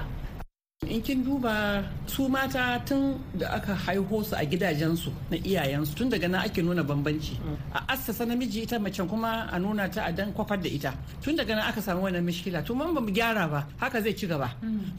In 0.88 1.00
kin 1.02 1.24
duba 1.24 1.82
su 2.06 2.28
mata 2.28 2.78
tun 2.86 3.18
da 3.36 3.48
aka 3.56 3.74
haiho 3.74 4.24
su 4.24 4.34
a 4.36 4.44
gidajensu 4.44 5.10
na 5.30 5.36
iyayensu 5.36 5.94
tun 5.94 6.08
daga 6.10 6.28
nan 6.28 6.40
ake 6.46 6.62
nuna 6.62 6.82
bambanci. 6.82 7.34
A 7.72 7.80
assasa 7.92 8.24
namiji 8.26 8.62
ita 8.62 8.78
macen 8.78 9.08
kuma 9.08 9.48
a 9.52 9.58
nuna 9.58 9.88
ta 9.88 10.04
a 10.06 10.12
dan 10.12 10.32
kwafar 10.32 10.60
da 10.62 10.68
ita. 10.68 10.92
Tun 11.22 11.36
daga 11.36 11.54
nan 11.56 11.68
aka 11.68 11.80
samu 11.80 12.02
wannan 12.04 12.24
mishkila. 12.24 12.64
To 12.66 12.74
mun 12.74 12.94
ba 12.94 13.00
mu 13.00 13.10
gyara 13.10 13.48
ba 13.50 13.66
haka 13.80 14.00
zai 14.02 14.14
ci 14.14 14.26
gaba. 14.26 14.50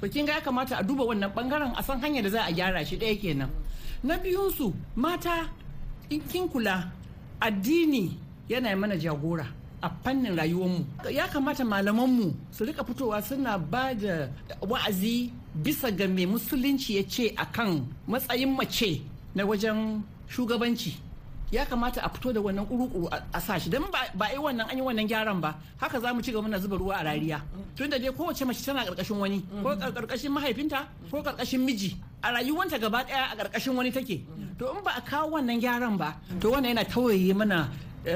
To 0.01 0.07
kin 0.09 0.25
ga 0.25 0.33
ya 0.33 0.41
kamata 0.41 0.77
a 0.79 0.83
duba 0.83 1.03
wannan 1.05 1.29
ɓangaren 1.33 1.73
a 1.77 1.83
san 1.83 1.99
hanyar 2.01 2.23
da 2.23 2.29
za 2.29 2.41
a 2.45 2.51
gyara 2.53 2.85
shi 2.85 2.97
ɗaya 2.97 3.15
kenan. 3.21 3.49
Na 4.03 4.17
biyun 4.17 4.51
su 4.51 4.73
mata 4.95 5.49
in 6.09 6.21
kin 6.29 6.47
kula 6.49 6.91
addini 7.41 8.17
yana 8.49 8.75
mana 8.75 8.95
jagora. 8.97 9.45
A 9.85 9.89
fannin 10.03 10.35
rayuwarmu. 10.35 10.85
Ya 11.11 11.27
kamata 11.27 11.63
malamanmu 11.63 12.33
su 12.51 12.65
riƙa 12.65 12.83
fitowa 12.85 13.21
suna 13.21 13.57
ba 13.57 13.93
da 13.93 14.27
wa'azi 14.61 15.29
bisa 15.53 15.91
ga 15.91 16.07
mai 16.07 16.25
musulunci 16.25 16.97
ya 16.97 17.03
ce 17.07 17.29
akan 17.37 17.85
matsayin 18.09 18.49
mace 18.57 19.01
na 19.35 19.45
wajen 19.45 20.01
shugabanci. 20.27 20.97
Ya 21.51 21.65
kamata 21.65 22.01
a 22.01 22.09
fito 22.09 22.33
da 22.33 22.41
wannan 22.41 22.65
kuru-kuru 22.65 23.07
a 23.13 23.39
sashi 23.39 23.69
don 23.69 23.85
ba 23.91 24.27
yi 24.33 24.39
wannan 24.41 24.65
an 24.71 24.77
yi 24.77 24.81
wannan 24.81 25.07
gyaran 25.07 25.39
ba 25.39 25.53
haka 25.77 25.99
za 26.01 26.13
mu 26.13 26.21
ci 26.21 26.31
gaba 26.33 26.47
na 26.49 26.57
zuba 26.57 26.77
ruwa 26.77 26.95
a 26.97 27.03
rariya. 27.05 27.39
Tun 27.77 27.89
da 27.89 27.97
dai 27.99 28.09
kowace 28.09 28.41
mace 28.45 28.65
tana 28.65 28.81
ƙarƙashin 28.85 29.19
wani 29.21 29.45
ko 29.61 29.69
ƙarƙashin 29.77 30.31
mahaifinta 30.33 30.87
ko 31.11 31.21
ƙarƙashin 31.21 31.61
miji. 31.61 31.93
A 32.23 32.33
rayuwanta 32.33 32.81
gaba 32.81 33.05
ɗaya 33.05 33.31
a 33.31 33.35
ƙarƙashin 33.37 33.75
wani 33.75 33.91
take. 33.91 34.25
To 34.57 34.71
in 34.73 34.83
ba 34.83 34.97
a 34.97 35.01
kawo 35.01 35.37
wannan 35.37 35.61
gyaran 35.61 35.95
ba 35.97 36.17
to 36.41 36.49
wannan 36.49 36.73
yana 36.73 36.83
tawaye 36.89 37.35
mana 37.35 37.69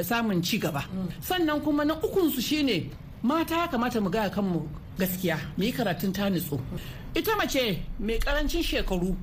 samun 0.04 0.42
ci 0.44 0.58
gaba. 0.60 0.84
Sannan 1.22 1.62
kuma 1.62 1.84
na 1.86 1.96
ukunsu 1.96 2.42
shine 2.42 2.90
mata 3.24 3.56
ya 3.58 3.68
kamata 3.68 4.00
mu 4.02 4.10
gaya 4.10 4.30
kanmu 4.30 4.62
gaskiya 4.98 5.38
mu 5.58 5.64
yi 5.64 5.72
karatun 5.72 6.14
ta 6.14 6.30
nutsu. 6.30 6.60
Ita 7.16 7.36
mace 7.36 7.82
mai 8.00 8.20
ƙarancin 8.20 8.62
shekaru 8.64 9.16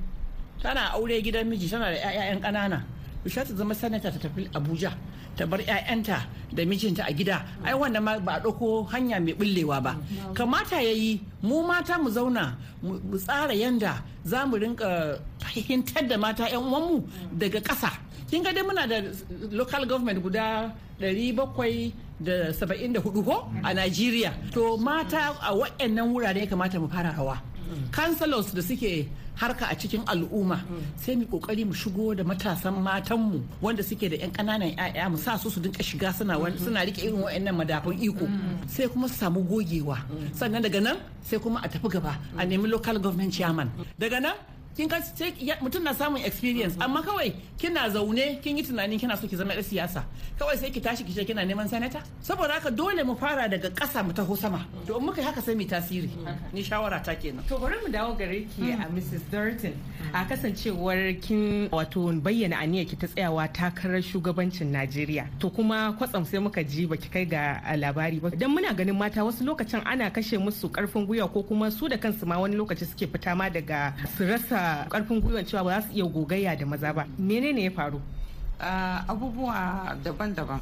tana 0.61 0.91
aure 0.93 1.21
gidan 1.23 1.47
miji 1.47 1.69
tana 1.69 1.85
da 1.91 1.97
'ya'yan 1.97 2.41
ƙanana. 2.41 2.83
Ta 3.27 3.43
zama 3.43 3.73
sanata 3.75 4.11
ta 4.11 4.19
tafi 4.19 4.47
abuja 4.53 4.91
ta 5.35 5.45
bar 5.45 5.59
'ya'yanta 5.59 6.17
da 6.53 6.63
mijinta 6.65 7.03
a 7.07 7.11
gida. 7.13 7.45
Ai 7.63 7.73
wannan 7.73 8.03
ma 8.03 8.19
ba 8.19 8.33
a 8.35 8.39
ɗauko 8.43 8.87
hanya 8.91 9.19
mai 9.19 9.33
bullewa 9.33 9.81
ba. 9.81 9.95
Kamata 10.33 10.81
ya 10.81 10.91
yi 10.91 11.21
mu 11.41 11.63
mata 11.63 11.97
mu 11.97 12.09
zauna 12.09 12.55
mu 12.83 13.17
tsara 13.17 13.53
yanda 13.53 14.03
za 14.25 14.45
mu 14.45 14.57
rinka 14.57 15.17
fahimtar 15.39 16.07
da 16.07 16.17
mata 16.17 16.45
'yan 16.49 16.63
uwanmu 16.63 17.03
daga 17.37 17.59
ƙasa. 17.61 18.06
Kin 18.29 18.43
ga 18.43 18.51
dai 18.55 18.63
muna 18.63 18.83
da 18.91 18.97
local 19.51 19.85
government 19.85 20.19
guda 20.23 20.71
774 20.99 23.23
ko 23.23 23.47
a 23.63 23.71
Najeriya 23.73 24.33
to 24.51 24.77
mata 24.77 25.35
a 25.41 25.53
waɗannan 25.55 26.11
wurare 26.13 26.39
ya 26.43 26.47
kamata 26.47 26.79
mu 26.79 26.87
fara 26.87 27.11
hawa. 27.11 27.37
Councilors 27.91 28.51
da 28.53 28.61
suke 28.61 29.07
harka 29.37 29.65
a 29.71 29.75
cikin 29.75 30.03
al'umma 30.07 30.59
sai 30.97 31.15
mu 31.15 31.25
ƙoƙari 31.25 31.65
mu 31.65 31.73
shigo 31.73 32.15
da 32.17 32.23
matasan 32.23 32.73
matanmu 32.81 33.41
wanda 33.61 33.83
suke 33.83 34.09
da 34.09 34.15
yan 34.17 34.31
ƙananan 34.31 34.75
yaya 34.77 35.09
mu 35.09 35.17
sa 35.17 35.37
su 35.37 35.49
su 35.49 35.59
dinka 35.61 35.83
shiga 35.83 36.13
suna 36.13 36.33
suna 36.57 36.81
riƙe 36.85 37.03
irin 37.07 37.21
wayannan 37.23 37.55
madafun 37.55 37.97
iko. 38.01 38.27
Sai 38.67 38.87
kuma 38.87 39.07
su 39.07 39.15
samu 39.15 39.43
gogewa. 39.45 39.97
Sannan 40.33 40.63
daga 40.63 40.81
nan 40.81 40.97
sai 41.23 41.37
kuma 41.39 41.59
a 41.63 41.67
tafi 41.69 41.89
gaba 41.91 42.17
a 42.37 42.45
nemi 42.45 42.67
local 42.67 42.99
government 42.99 43.33
chairman. 43.33 43.69
Daga 43.99 44.19
nan 44.21 44.33
kin 44.77 44.87
ga 44.87 45.01
mutum 45.61 45.81
na 45.83 45.91
samun 45.93 46.21
experience. 46.23 46.77
Amma 46.79 47.01
kawai 47.01 47.33
kina 47.57 47.89
zaune 47.89 48.39
kin 48.43 48.57
yi 48.57 48.63
tunanin 48.63 48.99
kina 48.99 49.17
so 49.17 49.27
ki 49.27 49.35
zama 49.35 49.53
yar 49.55 49.63
siyasa. 49.63 50.03
Kawai 50.37 50.55
sai 50.55 50.69
ki 50.69 50.79
tashi 50.79 51.03
ki 51.03 51.13
ce 51.17 51.25
kina 51.25 51.41
neman 51.41 51.67
sanata 51.67 52.03
saboda 52.21 52.53
haka 52.53 52.69
dole 52.69 53.03
mu 53.03 53.15
fara 53.15 53.49
daga 53.49 53.69
ƙasa 53.73 54.05
mu 54.05 54.13
taho 54.13 54.37
sama. 54.37 54.61
To 54.85 54.97
in 54.97 55.05
muka 55.05 55.23
haka 55.23 55.41
sai 55.41 55.55
mu 55.55 55.65
tasiri. 55.65 56.09
Ni 56.53 56.61
shawara 56.61 57.01
ta 57.03 57.15
kenan. 57.15 57.41
To 57.49 57.57
bari 57.57 57.77
mu 57.81 57.89
dawo 57.91 58.13
gare 58.17 58.45
ki 58.53 58.71
a 58.71 58.85
Mrs. 58.93 59.21
Durton. 59.31 59.73
A 60.13 60.25
kasancewar 60.29 61.19
kin 61.25 61.69
wato 61.73 62.13
bayyana 62.21 62.61
aniyar 62.61 62.85
ki 62.87 62.95
ta 63.01 63.07
tsayawa 63.07 63.49
takarar 63.49 64.01
shugabancin 64.05 64.69
Najeriya. 64.69 65.25
To 65.39 65.49
kuma 65.49 65.97
kwatsam 65.97 66.23
sai 66.23 66.37
muka 66.37 66.63
ji 66.63 66.85
baki 66.85 67.09
kai 67.09 67.25
ga 67.25 67.61
labari 67.81 68.21
ba. 68.21 68.29
Dan 68.29 68.53
muna 68.53 68.75
ganin 68.77 68.93
mata 68.95 69.25
wasu 69.25 69.41
lokacin 69.43 69.81
ana 69.85 70.11
kashe 70.11 70.37
musu 70.37 70.69
ƙarfin 70.69 71.07
gwiwa 71.07 71.33
ko 71.33 71.41
kuma 71.41 71.71
su 71.71 71.87
da 71.89 71.97
kansu 71.97 72.27
ma 72.27 72.37
wani 72.37 72.55
lokaci 72.55 72.85
suke 72.85 73.09
fita 73.09 73.33
ma 73.35 73.49
daga 73.49 73.93
su 74.15 74.23
rasa 74.23 74.66
ƙarfin 74.89 75.21
gwiwan 75.21 75.45
cewa 75.45 75.63
ba 75.63 75.81
za 75.81 75.87
su 75.87 75.93
iya 75.93 76.05
gogayya 76.05 76.55
da 76.57 76.65
maza 76.65 76.93
ba. 76.93 77.05
Menene 77.19 77.63
ya 77.63 77.71
faru? 77.71 78.01
Abubuwa 79.07 79.95
daban-daban. 80.03 80.59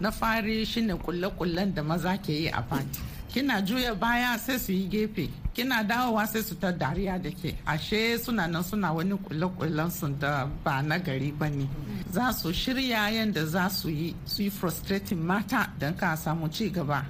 Na 0.00 0.10
fari 0.10 0.64
shine 0.64 0.94
kulle-kullen 0.96 1.74
da 1.74 1.82
maza 1.82 2.16
ke 2.18 2.32
yi 2.32 2.48
a 2.48 2.62
fati. 2.62 3.00
Kina 3.32 3.62
juya 3.62 3.94
baya 3.94 4.38
sai 4.38 4.58
su 4.58 4.72
yi 4.72 4.88
gefe. 4.88 5.28
Kina 5.54 5.84
dawowa 5.84 6.26
sai 6.26 6.42
su 6.42 6.54
ta 6.58 6.72
dariya 6.72 7.18
da 7.22 7.30
ke. 7.30 7.54
Ashe 7.66 8.18
suna 8.18 8.46
nan 8.48 8.62
suna 8.64 8.92
wani 8.92 9.14
kulle-kullen 9.18 9.90
su 9.90 10.08
da 10.18 10.46
ba 10.64 10.82
na 10.82 10.98
gari 10.98 11.30
ba 11.32 11.48
ne. 11.48 11.68
Za 12.10 12.32
su 12.32 12.48
shirya 12.52 13.10
yadda 13.12 13.44
za 13.46 13.68
su 13.68 13.88
yi 13.88 14.14
su 14.24 14.42
yi 14.42 14.50
frustrating 14.50 15.18
mata 15.22 15.68
don 15.78 15.94
ka 15.94 16.16
samu 16.16 16.48
ci 16.48 16.70
gaba. 16.70 17.04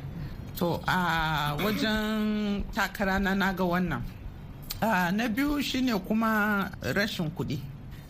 To 0.56 0.80
a 0.86 1.56
wajen 1.58 2.64
takara 2.74 3.18
na 3.20 3.32
na 3.34 3.52
ga 3.52 3.64
wannan. 3.64 4.02
Na 4.80 5.28
biyu 5.28 5.62
shine 5.62 5.92
kuma 6.06 6.70
rashin 6.82 7.30
kuɗi. 7.30 7.58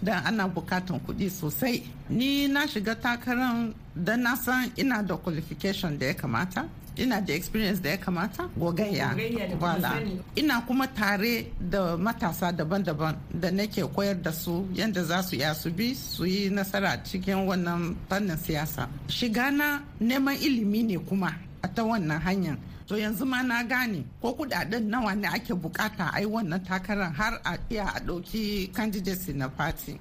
Don 0.03 0.15
ana 0.25 0.49
bukatan 0.49 1.01
kuɗi 1.01 1.31
sosai. 1.31 1.83
Ni 2.09 2.49
na 2.49 2.67
shiga 2.67 2.95
takarar 2.95 3.73
don 3.95 4.23
na 4.23 4.35
san 4.37 4.71
ina 4.77 5.03
da 5.03 5.17
qualification 5.17 5.99
da 5.99 6.07
ya 6.07 6.15
kamata 6.15 6.65
ina 6.97 7.21
da 7.21 7.33
experience 7.35 7.81
da 7.81 7.91
ya 7.91 7.97
kamata. 7.99 8.49
Gogayya 8.59 9.15
wala 9.61 10.01
ina 10.37 10.61
kuma 10.67 10.87
tare 10.87 11.47
da 11.61 11.97
matasa 11.97 12.53
daban-daban 12.53 13.17
da 13.33 13.51
nake 13.51 13.83
koyar 13.95 14.15
da 14.23 14.33
su 14.33 14.67
yadda 14.75 15.03
za 15.05 15.23
su 15.23 15.37
iya 15.37 15.55
su 15.55 15.71
bi 15.71 15.95
su 15.95 16.25
yi 16.27 16.51
nasara 16.51 17.03
cikin 17.05 17.47
wannan 17.47 17.97
fannin 18.09 18.37
siyasa. 18.37 18.89
Shiga 19.09 19.51
na 19.51 19.81
neman 20.01 20.37
ilimi 20.37 20.83
ne 20.83 20.99
kuma 20.99 21.33
a 21.63 21.69
ta 21.69 21.83
wannan 21.85 22.21
hanyar. 22.21 22.57
To 22.91 22.97
yanzu 22.97 23.25
ma 23.25 23.41
na 23.43 23.63
gane 23.63 24.03
ko 24.21 24.35
kuɗaɗen 24.35 24.91
nawa 24.91 25.15
ne 25.15 25.29
ake 25.29 25.55
buƙata 25.55 26.11
a 26.13 26.21
yi 26.21 26.27
wannan 26.27 26.61
takarar 26.65 27.13
har 27.15 27.41
a 27.45 27.57
iya 27.71 27.85
a 27.95 28.01
ɗauki 28.01 28.73
candidacy 28.75 29.33
na 29.33 29.47
party. 29.49 29.97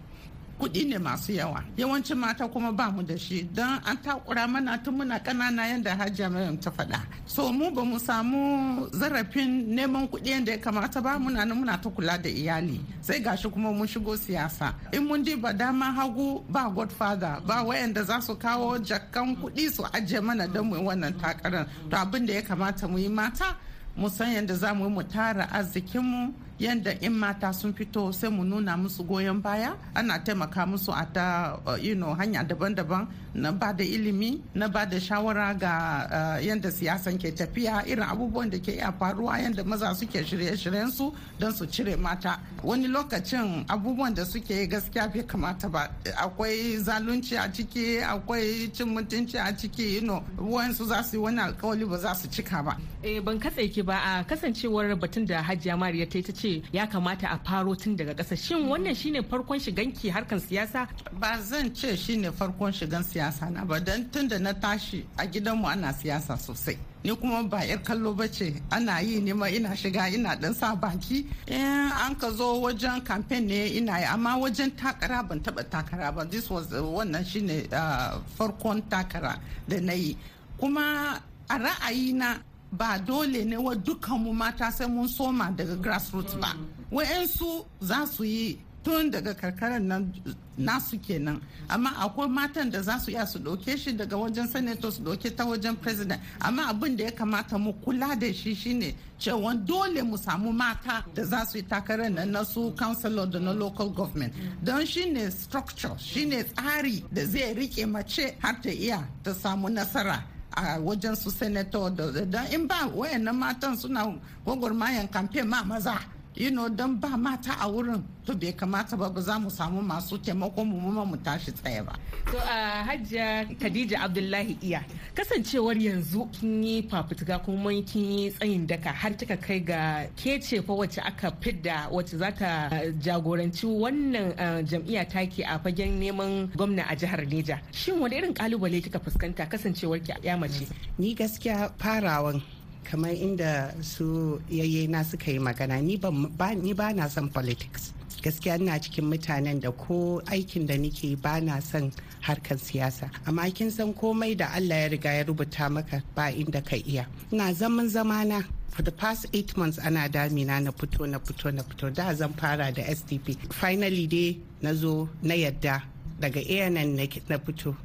Kuɗi 0.59 0.87
ne 0.89 0.97
masu 0.97 1.31
yawa. 1.33 1.63
Yawancin 1.77 2.17
mata 2.17 2.47
kuma 2.47 2.71
ba 2.71 2.91
mu 2.91 3.01
da 3.03 3.17
shi. 3.17 3.43
Don 3.43 3.79
an 3.85 3.97
takura 3.97 4.47
mana 4.47 4.77
tun 4.83 4.97
muna 4.97 5.19
ƙanana 5.23 5.63
yadda 5.71 5.95
hajiya 5.97 6.29
maryam 6.31 6.57
ta 6.57 6.69
faɗa. 6.71 6.99
So 7.25 7.51
mu 7.51 7.71
ba 7.71 7.83
mu 7.83 7.97
samu 7.97 8.87
zarafin 8.91 9.67
neman 9.75 10.07
kuɗi 10.09 10.27
yadda 10.33 10.51
ya 10.51 10.57
kamata 10.57 11.01
ba 11.01 11.17
muna 11.19 11.45
nan 11.47 11.57
muna 11.63 11.81
ta 11.81 11.89
kula 11.89 12.17
da 12.21 12.29
iyali. 12.29 12.79
Sai 13.01 13.19
gashi 13.19 13.49
kuma 13.51 13.71
mun 13.71 13.87
shigo 13.87 14.15
siyasa. 14.17 14.73
In 14.93 15.07
mun 15.07 15.23
diba 15.23 15.57
dama 15.57 15.85
hagu 15.97 16.43
ba 16.49 16.69
godfather 16.69 17.39
ba 17.45 17.63
wayanda 17.63 18.03
za 18.03 18.19
su 18.19 18.35
kawo 18.35 18.77
jakkan 18.79 19.35
kuɗi 19.37 19.71
su 19.71 19.83
ajiye 19.83 20.21
mana 20.21 20.47
don 20.47 20.67
mu 20.69 20.75
wannan 20.75 21.13
takarar. 21.19 21.67
To 21.89 21.95
abin 21.97 22.25
da 22.27 22.33
ya 22.33 22.41
kamata 22.41 22.87
mu 22.89 22.97
yi 22.97 23.07
mata 23.07 23.55
mu 23.95 24.09
san 24.09 24.33
yadda 24.33 24.55
za 24.55 24.73
mu 24.73 24.85
yi 24.85 24.91
mu 24.91 25.03
tara 25.03 25.47
arzikinmu 25.51 26.33
yadda 26.59 26.91
in 27.01 27.13
mata 27.15 27.53
sun 27.53 27.73
fito 27.73 28.11
sai 28.13 28.29
mu 28.29 28.43
nuna 28.43 28.75
musu 28.77 29.03
goyon 29.07 29.41
baya 29.41 29.71
ana 29.95 30.19
taimaka 30.19 30.65
musu 30.67 30.91
a 30.91 31.05
ta 31.05 31.55
uh, 31.65 32.15
hanya 32.19 32.43
daban-daban. 32.43 33.07
Na 33.33 33.51
ba 33.51 33.73
da 33.73 33.83
ilimi 33.83 34.41
na 34.55 34.67
ba 34.67 34.85
da 34.85 34.99
shawara 34.99 35.53
ga 35.53 36.07
uh, 36.39 36.45
yadda 36.45 36.71
siyasan 36.71 37.17
ke 37.19 37.31
tafiya 37.31 37.85
irin 37.87 38.03
abubuwan 38.03 38.49
da 38.49 38.57
ke 38.59 38.73
iya 38.73 38.91
faruwa 38.91 39.37
yadda 39.37 39.63
maza 39.63 39.93
suke 39.95 40.23
shirye-shiryen 40.25 40.89
su 40.91 41.13
don 41.39 41.53
su 41.53 41.65
cire 41.67 41.95
mata. 41.95 42.39
Wani 42.63 42.87
lokacin 42.87 43.65
abubuwan 43.67 44.13
da 44.15 44.25
suke 44.25 44.67
gaskiya 44.67 45.07
bai 45.13 45.23
kamata 45.23 45.69
ba. 45.69 45.89
Akwai 46.17 46.77
zalunci 46.77 47.35
a 47.37 47.47
ciki 47.53 48.01
akwai 48.01 48.71
cin 48.73 48.87
mutunci 48.87 49.37
a 49.37 49.53
ciki 49.55 50.01
know, 50.01 50.23
wayansu 50.37 50.85
za 50.87 51.03
su 51.03 51.17
yi 51.17 51.23
wani 51.23 51.39
alkawali 51.39 51.85
ba 51.85 51.97
za 51.97 52.13
su 52.15 52.27
cika 52.27 52.63
ba. 52.63 52.77
Eh, 53.03 53.21
ban 53.21 53.39
katse 53.39 53.69
ki 53.71 53.81
ba 53.83 53.93
a 54.03 54.23
kasancewar 54.23 54.95
batun 54.99 55.25
da 55.25 55.41
hajiya 55.43 55.77
mariya 55.77 56.09
ta 56.09 56.19
ta 56.21 56.33
ce 56.33 56.61
ya 56.73 56.87
kamata 56.87 57.27
a 57.31 57.37
faro 57.45 57.75
tun 57.75 57.95
daga 57.95 58.13
ƙasa. 58.15 58.35
Shin 58.35 58.67
wannan 58.67 58.95
shine 58.95 59.21
farkon 59.23 59.59
shiganki 59.59 60.09
harkan 60.11 60.39
siyasa? 60.39 60.87
Ba 61.13 61.37
zan 61.41 61.73
ce 61.75 61.95
shine 61.95 62.31
farkon 62.31 62.71
shigan 62.73 63.03
siyasa 63.03 63.18
na 63.51 63.63
ba. 63.65 63.79
Don 63.79 64.01
tun 64.11 64.27
da 64.27 64.37
na 64.37 64.53
tashi 64.53 65.05
a 65.17 65.23
gidanmu 65.25 65.65
ana 65.67 65.89
siyasa 65.93 66.37
sosai. 66.37 66.77
Ni 67.03 67.11
kuma 67.15 67.43
ba 67.43 67.59
yar 67.65 67.77
kallo 67.87 68.13
ba 68.15 68.27
ce. 68.27 68.53
Ana 68.71 68.99
yi 69.01 69.19
ne 69.21 69.33
ma 69.33 69.47
ina 69.47 69.69
shiga 69.75 70.03
ina 70.13 70.35
dan 70.35 70.53
sa 70.53 70.75
baki. 70.75 71.25
In 71.47 71.61
an 72.03 72.15
ka 72.15 72.29
zo 72.31 72.61
wajen 72.61 73.03
campaign 73.05 73.47
ne 73.47 73.67
ina 73.77 73.99
yi. 73.99 74.05
Amma 74.13 74.31
wajen 74.43 74.71
takara 74.81 75.19
ban 75.27 75.39
taba 75.39 75.63
takara 75.63 76.13
ba. 76.15 76.25
This 76.25 76.49
was 76.49 76.71
uh, 76.73 76.81
wannan 76.81 77.25
shine 77.25 77.67
uh, 77.73 78.19
farkon 78.37 78.81
takara 78.89 79.33
da 79.67 79.77
na 79.79 79.93
yi. 79.93 80.17
Kuma 80.59 81.21
a 81.49 81.55
ra'ayina 81.57 82.39
ba 82.71 82.99
dole 83.05 83.43
ne 83.45 83.57
wa 83.57 83.73
dukkanmu 83.73 84.31
mata 84.33 84.71
sai 84.71 84.87
mun 84.87 85.07
soma 85.07 85.45
daga 85.57 85.75
grassroots 85.83 86.35
ba. 86.41 86.51
Wa'yansu 86.91 87.65
za 87.81 88.05
su 88.05 88.23
yi 88.23 88.59
tun 88.83 89.11
daga 89.11 89.33
karkarar 89.33 89.79
nan 89.81 90.13
nasu 90.57 90.97
kenan. 91.01 91.41
Amma 91.69 91.89
akwai 91.99 92.29
matan 92.29 92.69
da 92.69 92.81
za 92.81 92.97
su 92.99 93.11
iya 93.11 93.25
su 93.25 93.39
ɗauke 93.39 93.77
shi 93.77 93.93
daga 93.93 94.15
wajen 94.17 94.47
senator 94.47 94.91
su 94.91 95.01
ɗauke 95.01 95.35
ta 95.35 95.45
wajen 95.45 95.75
president. 95.79 96.21
Amma 96.41 96.63
abin 96.69 96.95
da 96.95 97.03
ya 97.05 97.11
kamata 97.11 97.57
mu 97.57 97.73
kula 97.73 98.15
da 98.19 98.31
shi 98.33 98.53
shine 98.55 98.95
cewa 99.19 99.53
dole 99.65 100.01
mu 100.03 100.17
samu 100.17 100.51
mata 100.53 101.03
da 101.13 101.23
za 101.23 101.45
su 101.45 101.57
yi 101.57 101.63
takarar 101.63 102.09
nan 102.11 102.31
na 102.31 102.43
su 102.43 102.73
councilor 102.77 103.25
da 103.27 103.39
na 103.39 103.51
local 103.51 103.89
government. 103.89 104.33
Don 104.63 104.85
shine 104.85 105.29
structure 105.31 105.95
shine 105.97 106.43
tsari 106.43 107.03
da 107.11 107.25
zai 107.25 107.53
riƙe 107.55 107.85
mace 107.89 108.35
har 108.39 108.59
ta 108.61 108.69
iya 108.69 109.07
ta 109.23 109.33
samu 109.33 109.69
nasara 109.69 110.23
a 110.55 110.79
wajen 110.79 111.15
su 111.15 111.29
senator. 111.29 111.89
Da 111.91 112.45
in 112.51 112.67
ba 112.67 112.89
wayannan 112.95 113.35
matan 113.35 113.77
suna 113.77 114.05
gwagwarmayan 114.45 115.07
kamfe 115.09 115.43
ma 115.45 115.63
maza. 115.63 115.99
You 116.35 116.51
know 116.51 116.69
don 116.69 116.95
ba 116.99 117.17
mata 117.17 117.51
a 117.61 117.67
wurin 117.69 118.03
to 118.25 118.33
bai 118.35 118.51
kamata 118.53 118.97
ba 118.97 119.09
ba 119.09 119.21
za 119.21 119.39
mu 119.39 119.49
samu 119.49 119.81
masu 119.81 120.17
taimako 120.17 120.63
mu 120.65 120.79
mu 120.79 121.05
mu 121.05 121.17
tashi 121.17 121.51
tsaye 121.51 121.81
ba. 121.85 121.93
To 122.31 122.37
a 122.37 122.83
hajjia 122.87 123.45
khadija 123.59 123.97
abdullahi 124.05 124.57
iya 124.61 124.83
kasancewar 125.15 125.75
yanzu 125.77 126.29
kin 126.31 126.63
yi 126.63 126.81
fafutuka 126.83 127.39
kuma 127.43 127.69
kin 127.83 128.03
yi 128.11 128.29
tsayin 128.31 128.67
daka 128.67 128.89
har 128.89 129.11
kika 129.17 129.37
kai 129.37 129.59
ga 129.59 130.05
kece 130.15 130.61
fa 130.65 130.73
wacce 130.73 131.01
aka 131.01 131.31
fidda 131.41 131.89
wacce 131.91 132.17
za 132.17 132.31
ta 132.31 132.69
jagoranci 133.01 133.65
wannan 133.65 134.33
jam'iyya 134.69 135.09
take 135.09 135.39
a 135.43 135.59
fagen 135.59 135.99
neman 135.99 136.47
gwamna 136.55 136.83
a 136.89 136.95
jihar 136.95 137.25
Neja? 137.29 137.59
Shin 137.71 137.99
wani 137.99 138.15
irin 138.17 138.33
ƙalubale 138.33 138.81
kika 138.81 138.99
fuskanta 138.99 139.45
kasancewar 139.49 139.99
ki 140.03 140.13
ya 140.23 140.37
mace? 140.37 140.67
Ni 140.97 141.15
gaskiya 141.15 141.71
farawan 141.77 142.41
kamar 142.83 143.11
inda 143.11 143.73
su 143.83 144.41
yayye 144.49 144.87
na 144.89 145.03
suka 145.03 145.31
yi 145.31 145.39
magana 145.39 145.81
ni 145.81 146.73
ba 146.73 146.93
na 146.93 147.07
son 147.07 147.29
politics. 147.29 147.93
Gaskiya 148.21 148.59
ina 148.59 148.79
cikin 148.79 149.05
mutanen 149.09 149.61
da 149.61 149.71
ko 149.71 150.21
aikin 150.25 150.67
da 150.67 150.75
nake 150.77 151.15
ba 151.21 151.39
na 151.41 151.59
son 151.61 151.91
harkar 152.21 152.57
siyasa. 152.57 153.09
Amma 153.25 153.49
kin 153.51 153.71
san 153.71 153.93
komai 153.93 154.35
da 154.37 154.47
Allah 154.53 154.75
ya 154.81 154.87
riga 154.89 155.11
ya 155.13 155.23
rubuta 155.23 155.69
maka 155.71 156.03
ba 156.15 156.31
inda 156.31 156.61
ka 156.65 156.75
iya. 156.75 157.05
Ina 157.31 157.53
zaman 157.53 157.87
zamana. 157.89 158.43
For 158.69 158.83
the 158.83 158.91
past 158.91 159.25
eight 159.33 159.55
months 159.57 159.79
ana 159.79 160.07
damina 160.09 160.61
na 160.61 160.71
fito 160.71 161.07
na 161.09 161.19
fito 161.19 161.51
na 161.53 161.63
fito. 161.63 161.93
Da 161.93 162.13
zan 162.13 162.33
fara 162.33 162.71
da 162.71 162.83
sdp 162.83 163.53
finally 163.53 164.07
dai 164.07 164.37
na 164.61 164.73
zo 164.73 165.09
na 165.21 165.33
yadda 165.33 165.81
daga 166.19 166.41
ann 166.41 166.95
na 166.95 167.37
fito. 167.39 167.75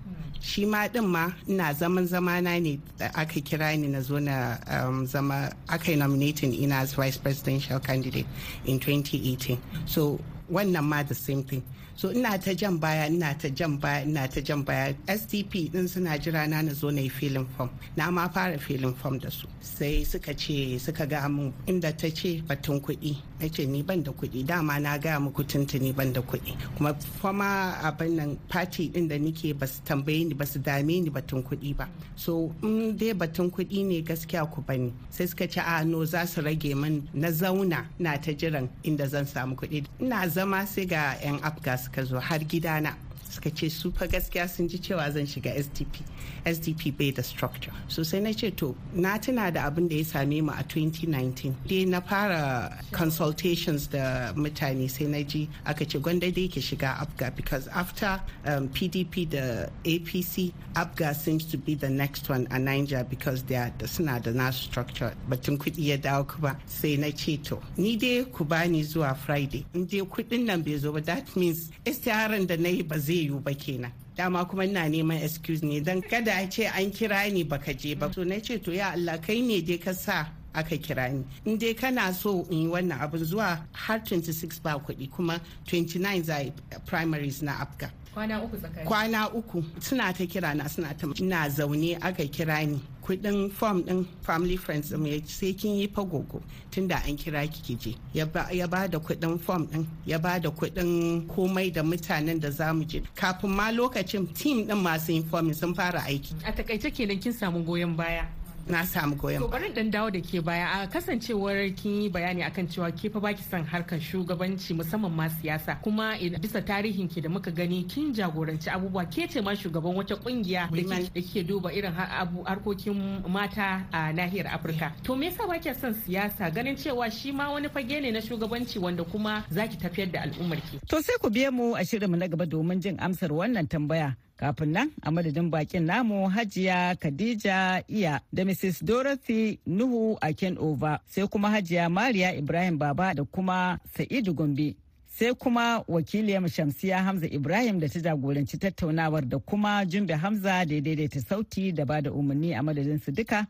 Shi 0.40 0.66
ma 0.66 0.86
din 0.88 1.06
ma 1.06 1.32
ina 1.48 1.72
zaman 1.74 2.06
zamana 2.06 2.60
ne 2.60 2.78
aka 3.00 3.40
kira 3.40 3.76
ni 3.78 3.88
na 3.88 4.00
zo 4.00 4.18
na 4.18 4.58
um, 4.68 5.06
zama 5.06 5.50
aka 5.68 5.92
yi 5.92 5.96
nominating 5.96 6.52
ina 6.54 6.76
as 6.76 6.92
vice 6.94 7.16
presidential 7.16 7.80
candidate 7.80 8.26
in 8.66 8.78
2018 8.78 9.56
so 9.86 10.20
wannan 10.52 10.84
ma 10.84 11.02
the 11.02 11.14
same 11.14 11.42
thing 11.42 11.62
so 11.96 12.10
ina 12.10 12.38
ta 12.38 12.52
jan 12.52 12.78
baya 12.78 13.06
ina 13.06 13.34
ta 13.34 13.48
jan 13.48 13.76
baya 13.78 14.02
ina 14.04 14.26
ta 14.28 14.40
jan 14.40 14.62
baya. 14.62 14.94
Sdp 15.06 15.72
din 15.72 15.88
suna 15.88 16.18
jira 16.18 16.48
na 16.48 16.60
na 16.62 16.72
zo 16.72 16.90
na 16.90 17.00
yi 17.00 17.08
filin 17.08 17.46
fom. 17.56 17.70
Na 17.96 18.10
ma 18.10 18.28
fara 18.28 18.58
filin 18.58 18.94
fom 18.94 19.18
da 19.20 19.28
su. 19.30 19.46
Sai 19.60 20.02
suka 20.04 20.34
ce 20.34 20.78
suka 20.78 21.06
ga 21.06 21.28
mun 21.28 21.52
inda 21.66 21.92
ta 21.96 22.08
ce 22.10 22.42
batun 22.48 22.80
kuɗi. 22.80 23.16
Na 23.40 23.48
ce 23.48 23.64
ni 23.66 23.82
ban 23.82 24.02
da 24.02 24.10
kuɗi. 24.12 24.44
Dama 24.46 24.78
na 24.80 24.98
gaya 24.98 25.20
muku 25.20 25.44
tuntuni 25.44 25.92
ban 25.94 26.12
da 26.12 26.20
kuɗi. 26.20 26.52
Kuma 26.76 26.94
fama 27.20 27.78
abin 27.82 28.16
nan 28.16 28.36
party 28.48 28.88
din 28.88 29.06
da 29.08 29.16
nike 29.18 29.52
ba 29.52 29.66
su 29.66 29.80
tambaye 29.84 30.26
ni 30.26 30.34
ba 30.34 30.44
su 30.46 30.58
dame 30.58 31.00
ni 31.00 31.10
batun 31.10 31.42
kuɗi 31.42 31.76
ba. 31.76 31.88
So 32.16 32.52
in 32.62 32.96
dai 32.96 33.12
batun 33.12 33.50
kuɗi 33.50 33.84
ne 33.86 34.02
gaskiya 34.02 34.50
ku 34.52 34.60
bani. 34.62 34.92
Sai 35.10 35.26
suka 35.26 35.46
ce 35.46 35.60
a 35.60 35.84
no 35.84 36.04
za 36.04 36.24
su 36.26 36.40
rage 36.42 36.74
min. 36.74 37.08
Na 37.14 37.28
zauna 37.28 37.86
na 37.98 38.16
ta 38.16 38.32
jiran 38.32 38.68
inda 38.82 39.06
zan 39.06 39.26
samu 39.26 39.54
kuɗi. 39.54 39.84
Ina 40.00 40.28
zama 40.28 40.66
sai 40.66 40.86
ga 40.86 41.14
'yan 41.22 41.38
afgas 41.42 41.83
suka 41.84 42.04
zo 42.04 42.18
har 42.20 42.40
gidana. 42.44 42.92
Suka 43.34 43.50
ce 43.50 43.68
su 43.68 43.90
fa 43.92 44.06
gaskiya 44.06 44.48
sun 44.48 44.68
ji 44.68 44.78
cewa 44.78 45.10
zan 45.12 45.26
shiga 45.26 45.52
sdp 45.64 46.02
sdp 46.46 46.96
bai 46.98 47.10
da 47.10 47.22
structure. 47.22 47.72
So 47.88 48.02
sai 48.02 48.20
na 48.20 48.32
ce 48.32 48.50
to 48.50 48.74
na 48.94 49.16
tuna 49.18 49.50
da 49.50 49.68
abin 49.70 49.88
da 49.88 49.96
ya 49.96 50.04
same 50.04 50.40
mu 50.44 50.52
a 50.52 50.62
2019 50.62 51.54
dai 51.66 51.84
na 51.84 52.00
fara 52.00 52.78
consultations 52.92 53.86
da 53.88 54.32
mutane 54.34 54.88
sai 54.90 55.06
na 55.06 55.22
ji 55.22 55.48
aka 55.66 55.84
ce 55.84 55.98
gwanda 55.98 56.30
dai 56.30 56.48
ke 56.48 56.60
shiga 56.60 56.94
abga 57.04 57.34
because 57.34 57.66
after 57.68 58.20
um, 58.46 58.68
pdp 58.68 59.28
da 59.30 59.66
apc 59.84 60.52
abga 60.74 61.14
seems 61.14 61.44
to 61.44 61.56
be 61.58 61.74
the 61.74 61.88
next 61.90 62.28
one 62.28 62.46
a 62.50 62.58
niger 62.58 63.04
because 63.08 63.42
they 63.44 63.56
are 63.56 63.72
suna 63.86 64.20
da 64.20 64.30
nasu 64.32 64.64
structure. 64.70 65.12
Batun 65.28 65.58
kuɗi 65.58 65.86
ya 65.90 65.96
dawo 65.96 66.24
kuma 66.28 66.56
sai 66.66 66.96
na 66.96 67.10
ce 67.10 67.36
to 67.42 67.60
ni 67.76 67.96
dai 67.96 68.24
ku 68.32 68.44
bani 68.44 68.82
zuwa 68.84 69.16
friday. 69.16 69.64
In 69.74 69.86
dai 69.86 70.00
kuɗin 70.00 70.44
nan 70.44 70.62
bai 70.62 70.76
zo 70.76 70.92
ba 70.92 71.00
that 71.00 71.34
means 71.36 71.70
istiharan 71.84 72.46
da 72.46 72.56
na 72.56 72.68
yi 72.68 72.82
ba 72.82 72.98
zai 72.98 73.23
yiwu 73.28 73.42
ba 73.42 73.52
kenan. 73.54 73.92
Dama 74.16 74.44
kuma 74.44 74.64
ina 74.64 74.88
neman 74.88 75.22
excuse 75.22 75.62
ne 75.62 75.80
don 75.80 76.00
kada 76.02 76.32
a 76.32 76.46
ce 76.50 76.66
an 76.66 76.90
kira 76.90 77.30
ni 77.32 77.42
baka 77.44 77.72
je 77.74 77.94
ba. 77.94 78.08
To 78.08 78.24
na 78.24 78.38
ce 78.40 78.58
to 78.58 78.70
ya 78.72 78.92
Allah 78.92 79.18
kai 79.18 79.40
ne 79.40 79.60
dai 79.60 79.78
ka 79.78 79.92
sa 79.92 80.26
aka 80.54 80.76
kira 80.78 81.10
ni. 81.12 81.24
In 81.44 81.58
dai 81.58 81.74
kana 81.74 82.12
so 82.14 82.46
in 82.50 82.62
yi 82.62 82.68
wannan 82.68 83.00
abu 83.00 83.18
zuwa 83.18 83.58
har 83.72 83.98
26 83.98 84.62
ba 84.62 84.78
kuɗi 84.78 85.10
kuma 85.10 85.40
29 85.66 86.22
za 86.22 86.38
primaries 86.86 87.42
na 87.42 87.52
afka 87.60 87.90
kwana 88.14 88.42
uku 88.44 88.56
tsakani 88.56 88.86
kwana 88.86 89.28
uku 89.34 89.64
suna 89.80 90.12
ta 90.12 90.24
kira 90.26 90.54
na 90.54 90.68
suna 90.68 90.94
ta 90.94 91.06
ina 91.18 91.48
zaune 91.50 91.98
aka 92.00 92.22
kira 92.30 92.64
ni. 92.66 92.80
Kuɗin 93.04 93.50
form 93.52 93.82
din 93.84 94.06
family 94.22 94.56
friends 94.56 94.88
din 94.90 95.22
sai 95.26 95.52
kin 95.52 95.76
yi 95.76 95.88
fagogo 95.88 96.40
tunda 96.70 96.96
an 97.06 97.16
kira 97.16 97.46
ki 97.46 97.76
je. 97.76 97.94
Ya 98.14 98.24
ba 98.66 98.88
da 98.88 98.98
kuɗin 98.98 99.38
form 99.40 99.66
din 99.66 99.86
ya 100.06 100.18
ba 100.18 100.38
da 100.40 100.50
kuɗin 100.50 101.26
komai 101.28 101.72
da 101.72 101.82
mutanen 101.82 102.40
da 102.40 102.50
za 102.50 102.72
mu 102.72 102.84
je. 102.84 103.02
Kafin 103.14 103.50
ma 103.50 103.70
lokacin 103.70 104.26
team 104.34 104.66
din 104.66 104.76
masu 104.76 105.12
informing 105.12 105.54
sun 105.54 105.74
fara 105.74 106.00
aiki. 106.00 106.34
A 106.44 106.52
taƙaice 106.52 106.90
kenan 106.94 107.20
kin 107.20 107.32
samu 107.32 107.62
goyon 107.64 107.94
baya. 107.96 108.24
Na 108.68 108.82
samu 108.86 109.16
goyon 109.16 109.40
To 109.42 109.48
bari 109.48 109.72
dan 109.72 109.90
dawo 109.90 110.10
da 110.10 110.20
ke 110.20 110.40
baya 110.44 110.66
a 110.82 110.86
kasancewar 110.88 111.68
kin 111.76 112.02
yi 112.02 112.08
bayani 112.10 112.42
akan 112.44 112.66
cewa 112.68 112.90
ke 112.92 113.10
fa 113.12 113.20
baki 113.20 113.42
son 113.42 113.64
harkar 113.64 113.98
shugabanci 114.00 114.74
musamman 114.74 115.12
ma 115.12 115.28
siyasa 115.28 115.76
kuma 115.82 116.14
bisa 116.40 116.62
tarihin 116.62 117.08
ki 117.08 117.20
da 117.20 117.28
muka 117.28 117.50
gani 117.50 117.84
kin 117.84 118.12
jagoranci 118.14 118.68
abubuwa 118.70 119.04
ke 119.10 119.28
ce 119.28 119.40
ma 119.40 119.54
shugaban 119.54 119.94
wata 119.96 120.16
ƙungiya 120.16 120.68
da 120.70 121.20
ke 121.22 121.42
duba 121.46 121.72
irin 121.72 121.92
harkokin 121.92 123.22
mata 123.28 123.84
a 123.92 124.12
nahiyar 124.12 124.46
Afirka. 124.54 124.92
To 125.02 125.16
me 125.16 125.30
yasa 125.30 125.46
baki 125.46 125.74
son 125.74 125.94
siyasa 125.94 126.50
ganin 126.52 126.76
cewa 126.76 127.10
shi 127.10 127.32
ma 127.32 127.50
wani 127.52 127.68
fage 127.68 128.00
ne 128.00 128.10
na 128.10 128.20
shugabanci 128.20 128.78
wanda 128.80 129.04
kuma 129.04 129.44
zaki 129.50 129.76
tafiyar 129.76 130.10
da 130.12 130.20
al'ummar 130.22 130.58
ki. 130.70 130.80
To 130.88 131.02
sai 131.02 131.16
ku 131.20 131.30
biye 131.30 131.50
mu 131.50 131.74
a 131.74 131.84
shirinmu 131.84 132.16
na 132.16 132.26
gaba 132.28 132.46
domin 132.46 132.80
jin 132.80 132.96
amsar 133.00 133.30
wannan 133.32 133.68
tambaya. 133.68 134.16
Kafin 134.36 134.72
nan 134.72 134.90
a 135.02 135.10
madadin 135.10 135.50
bakin 135.50 135.84
namu 135.86 136.28
hajiya 136.28 136.96
khadija 137.00 137.82
iya 137.88 138.20
da 138.32 138.44
mrs 138.44 138.84
dorothy 138.84 139.58
nuhu 139.66 140.16
a 140.20 140.34
over 140.58 140.98
sai 141.06 141.26
kuma 141.28 141.50
hajiya 141.50 141.88
mariya 141.88 142.34
ibrahim 142.34 142.78
baba 142.78 143.14
da 143.14 143.24
kuma 143.24 143.78
sa'idu 143.96 144.34
gombe 144.34 144.76
sai 145.18 145.34
kuma 145.34 145.84
wakiliyar 145.88 146.48
shamsiya 146.48 147.02
hamza 147.04 147.26
ibrahim 147.26 147.78
da 147.80 147.88
ta 147.88 148.00
jagoranci 148.00 148.58
tattaunawar 148.58 149.24
da 149.28 149.38
kuma 149.38 149.84
jumbe 149.86 150.14
hamza 150.14 150.64
da 150.64 150.80
daidaita 150.80 151.20
sauti 151.20 151.72
da 151.72 151.84
ba 151.84 152.00
da 152.02 152.10
umarni 152.12 152.54
a 152.54 152.62
madadin 152.62 152.98
su 152.98 153.12
duka. 153.12 153.46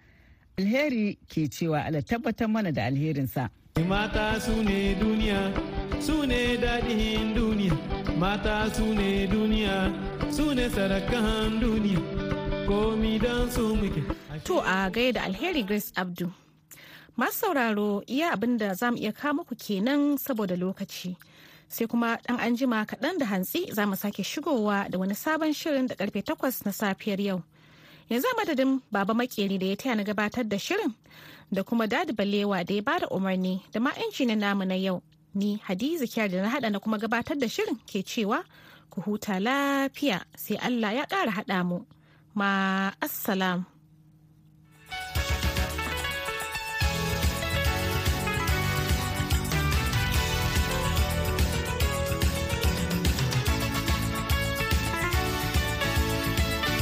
Alheri 0.59 1.18
ke 1.29 1.49
cewa 1.51 1.85
ala 1.85 2.03
tabbatar 2.03 2.49
mana 2.49 2.70
da 2.73 2.85
alherinsa. 2.85 3.51
Mata 3.88 4.38
su 4.40 4.62
ne 4.62 4.94
duniya, 4.94 5.51
su 6.06 6.26
ne 6.26 6.56
daɗin 6.56 7.34
duniya, 7.34 7.72
mata 8.20 8.68
su 8.76 8.84
ne 8.94 9.26
duniya, 9.32 9.76
su 10.36 10.54
ne 10.54 10.68
sarakan 10.68 11.60
duniya, 11.60 12.00
komi 12.68 13.18
don 13.18 13.50
su 13.50 13.74
muke. 13.80 14.02
To 14.44 14.60
a 14.60 14.90
gaida 14.92 15.20
alheri 15.24 15.62
Grace 15.66 15.92
Abdu. 15.96 16.26
Masu 17.16 17.32
sauraro 17.38 18.02
iya 18.06 18.32
abin 18.34 18.58
da 18.58 18.74
za 18.74 18.90
mu 18.90 18.98
iya 18.98 19.12
kama 19.12 19.44
ku 19.44 19.54
kenan 19.56 20.18
saboda 20.18 20.56
lokaci. 20.56 21.16
Sai 21.68 21.86
kuma 21.86 22.18
ɗan 22.28 22.36
anjima 22.38 22.84
kaɗan 22.84 23.18
da 23.18 23.24
hantsi 23.26 23.72
za 23.72 23.86
mu 23.86 23.96
sake 23.96 24.22
shigowa 24.22 24.90
da 24.90 24.98
wani 24.98 25.14
sabon 25.14 25.52
shirin 25.54 25.86
da 25.86 25.94
ƙarfe 25.94 26.20
takwas 26.22 26.64
na 26.66 26.72
safiyar 26.72 27.20
yau. 27.20 27.42
Yanzu 28.10 28.28
madadin 28.36 28.82
Baba 28.92 29.14
Makeri 29.14 29.58
da 29.58 29.66
ya 29.66 29.76
taya 29.76 29.94
na 29.96 30.02
gabatar 30.04 30.44
da 30.48 30.58
shirin 30.58 30.92
da 31.52 31.62
kuma 31.62 31.86
Dadi 31.88 32.12
Balewa 32.12 32.60
da 32.66 32.74
ya 32.74 32.82
ba 32.82 32.98
da 33.00 33.06
umarni 33.08 33.62
da 33.72 33.80
ma 33.80 33.90
na 34.26 34.34
namu 34.34 34.64
na 34.66 34.74
yau. 34.74 35.00
Ni 35.35 35.59
Hadiza 35.66 36.07
Kyar 36.07 36.29
da 36.31 36.42
na 36.42 36.49
haɗa 36.51 36.70
na 36.70 36.79
kuma 36.79 36.99
gabatar 36.99 37.37
da 37.38 37.47
shirin 37.49 37.77
ke 37.87 38.03
cewa 38.07 38.44
ku 38.90 39.01
huta 39.01 39.40
lafiya 39.40 40.23
sai 40.37 40.57
Allah 40.57 40.92
ya 40.94 41.05
ƙara 41.07 41.31
haɗa 41.33 41.59
mu. 41.66 41.79
Ma 42.35 42.90
assalam. 43.01 43.66